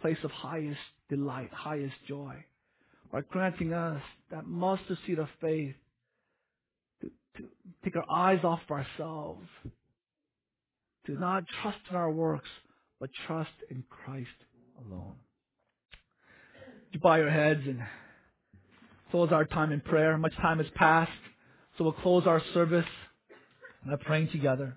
place 0.00 0.16
of 0.24 0.30
highest 0.30 0.80
delight, 1.10 1.50
highest 1.52 1.94
joy, 2.08 2.34
by 3.12 3.20
granting 3.20 3.74
us 3.74 4.02
that 4.30 4.46
mustard 4.46 4.96
seed 5.06 5.18
of 5.18 5.28
faith 5.40 5.74
to, 7.02 7.10
to 7.36 7.48
take 7.84 7.94
our 7.96 8.10
eyes 8.10 8.40
off 8.42 8.60
ourselves, 8.70 9.46
to 11.06 11.12
not 11.12 11.44
trust 11.60 11.78
in 11.90 11.96
our 11.96 12.10
works, 12.10 12.48
but 12.98 13.10
trust 13.26 13.50
in 13.70 13.84
Christ 13.90 14.28
alone 14.86 15.16
bow 16.98 17.16
your 17.16 17.30
heads 17.30 17.62
and 17.66 17.80
close 19.10 19.32
our 19.32 19.44
time 19.44 19.72
in 19.72 19.80
prayer? 19.80 20.16
Much 20.18 20.36
time 20.36 20.58
has 20.58 20.66
passed, 20.74 21.10
so 21.76 21.84
we'll 21.84 21.92
close 21.92 22.26
our 22.26 22.42
service 22.54 22.86
and 23.84 24.00
praying 24.00 24.28
together. 24.30 24.76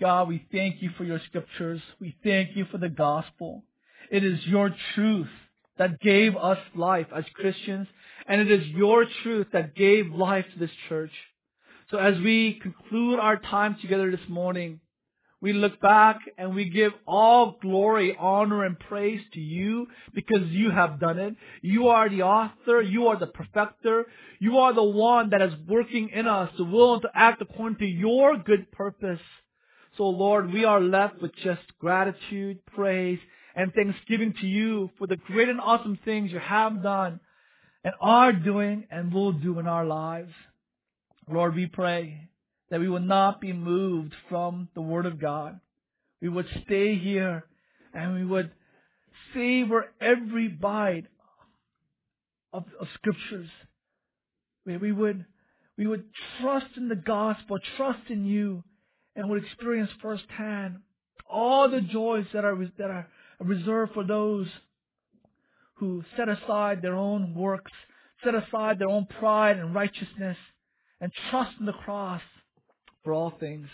God, 0.00 0.28
we 0.28 0.44
thank 0.50 0.82
you 0.82 0.90
for 0.96 1.04
your 1.04 1.20
scriptures. 1.26 1.80
We 2.00 2.16
thank 2.24 2.56
you 2.56 2.66
for 2.70 2.78
the 2.78 2.88
gospel. 2.88 3.64
It 4.10 4.24
is 4.24 4.44
your 4.46 4.74
truth 4.94 5.28
that 5.78 6.00
gave 6.00 6.36
us 6.36 6.58
life 6.74 7.06
as 7.14 7.24
Christians, 7.34 7.86
and 8.26 8.40
it 8.40 8.50
is 8.50 8.66
your 8.68 9.06
truth 9.22 9.48
that 9.52 9.74
gave 9.74 10.12
life 10.12 10.46
to 10.52 10.58
this 10.58 10.70
church. 10.88 11.12
So 11.90 11.98
as 11.98 12.18
we 12.18 12.58
conclude 12.60 13.18
our 13.18 13.36
time 13.36 13.76
together 13.80 14.10
this 14.10 14.28
morning, 14.28 14.80
we 15.44 15.52
look 15.52 15.78
back 15.78 16.20
and 16.38 16.54
we 16.54 16.70
give 16.70 16.94
all 17.06 17.58
glory, 17.60 18.16
honor, 18.18 18.64
and 18.64 18.78
praise 18.78 19.20
to 19.34 19.40
you 19.40 19.88
because 20.14 20.48
you 20.48 20.70
have 20.70 20.98
done 20.98 21.18
it. 21.18 21.36
You 21.60 21.88
are 21.88 22.08
the 22.08 22.22
author. 22.22 22.80
You 22.80 23.08
are 23.08 23.18
the 23.18 23.26
perfecter. 23.26 24.06
You 24.40 24.56
are 24.56 24.72
the 24.72 24.82
one 24.82 25.28
that 25.30 25.42
is 25.42 25.52
working 25.68 26.08
in 26.14 26.26
us 26.26 26.50
to 26.56 26.64
will 26.64 26.98
to 27.02 27.10
act 27.14 27.42
according 27.42 27.76
to 27.80 27.84
your 27.84 28.38
good 28.38 28.72
purpose. 28.72 29.20
So 29.98 30.04
Lord, 30.04 30.50
we 30.50 30.64
are 30.64 30.80
left 30.80 31.20
with 31.20 31.36
just 31.36 31.60
gratitude, 31.78 32.64
praise, 32.74 33.18
and 33.54 33.70
thanksgiving 33.74 34.32
to 34.40 34.46
you 34.46 34.88
for 34.96 35.06
the 35.06 35.16
great 35.16 35.50
and 35.50 35.60
awesome 35.60 35.98
things 36.06 36.32
you 36.32 36.38
have 36.38 36.82
done 36.82 37.20
and 37.84 37.92
are 38.00 38.32
doing 38.32 38.86
and 38.90 39.12
will 39.12 39.32
do 39.32 39.58
in 39.58 39.66
our 39.66 39.84
lives. 39.84 40.32
Lord, 41.28 41.54
we 41.54 41.66
pray 41.66 42.30
that 42.74 42.80
we 42.80 42.88
will 42.88 42.98
not 42.98 43.40
be 43.40 43.52
moved 43.52 44.12
from 44.28 44.68
the 44.74 44.80
Word 44.80 45.06
of 45.06 45.20
God. 45.20 45.60
We 46.20 46.28
would 46.28 46.48
stay 46.64 46.98
here 46.98 47.44
and 47.94 48.14
we 48.14 48.24
would 48.24 48.50
savor 49.32 49.92
every 50.00 50.48
bite 50.48 51.04
of, 52.52 52.64
of 52.80 52.88
scriptures. 52.94 53.48
We 54.66 54.90
would 54.90 55.24
we 55.78 55.86
would 55.86 56.02
trust 56.40 56.66
in 56.76 56.88
the 56.88 56.96
gospel, 56.96 57.60
trust 57.76 58.10
in 58.10 58.24
you, 58.26 58.64
and 59.14 59.30
would 59.30 59.44
experience 59.44 59.90
firsthand 60.02 60.78
all 61.30 61.70
the 61.70 61.80
joys 61.80 62.26
that 62.34 62.44
are 62.44 62.56
that 62.78 62.90
are 62.90 63.06
reserved 63.38 63.94
for 63.94 64.02
those 64.02 64.48
who 65.74 66.02
set 66.16 66.28
aside 66.28 66.82
their 66.82 66.96
own 66.96 67.36
works, 67.36 67.70
set 68.24 68.34
aside 68.34 68.80
their 68.80 68.88
own 68.88 69.06
pride 69.20 69.58
and 69.58 69.76
righteousness, 69.76 70.36
and 71.00 71.12
trust 71.30 71.52
in 71.60 71.66
the 71.66 71.72
cross 71.72 72.20
for 73.04 73.12
all 73.12 73.34
things. 73.38 73.68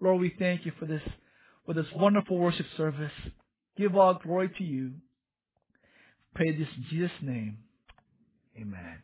Lord, 0.00 0.20
we 0.20 0.34
thank 0.38 0.66
you 0.66 0.72
for 0.78 0.86
this, 0.86 1.02
for 1.64 1.74
this 1.74 1.86
wonderful 1.94 2.38
worship 2.38 2.66
service. 2.76 3.12
Give 3.76 3.96
all 3.96 4.14
glory 4.14 4.50
to 4.58 4.64
you. 4.64 4.92
Pray 6.34 6.56
this 6.56 6.68
in 6.76 6.84
Jesus' 6.90 7.10
name. 7.22 7.58
Amen. 8.58 9.02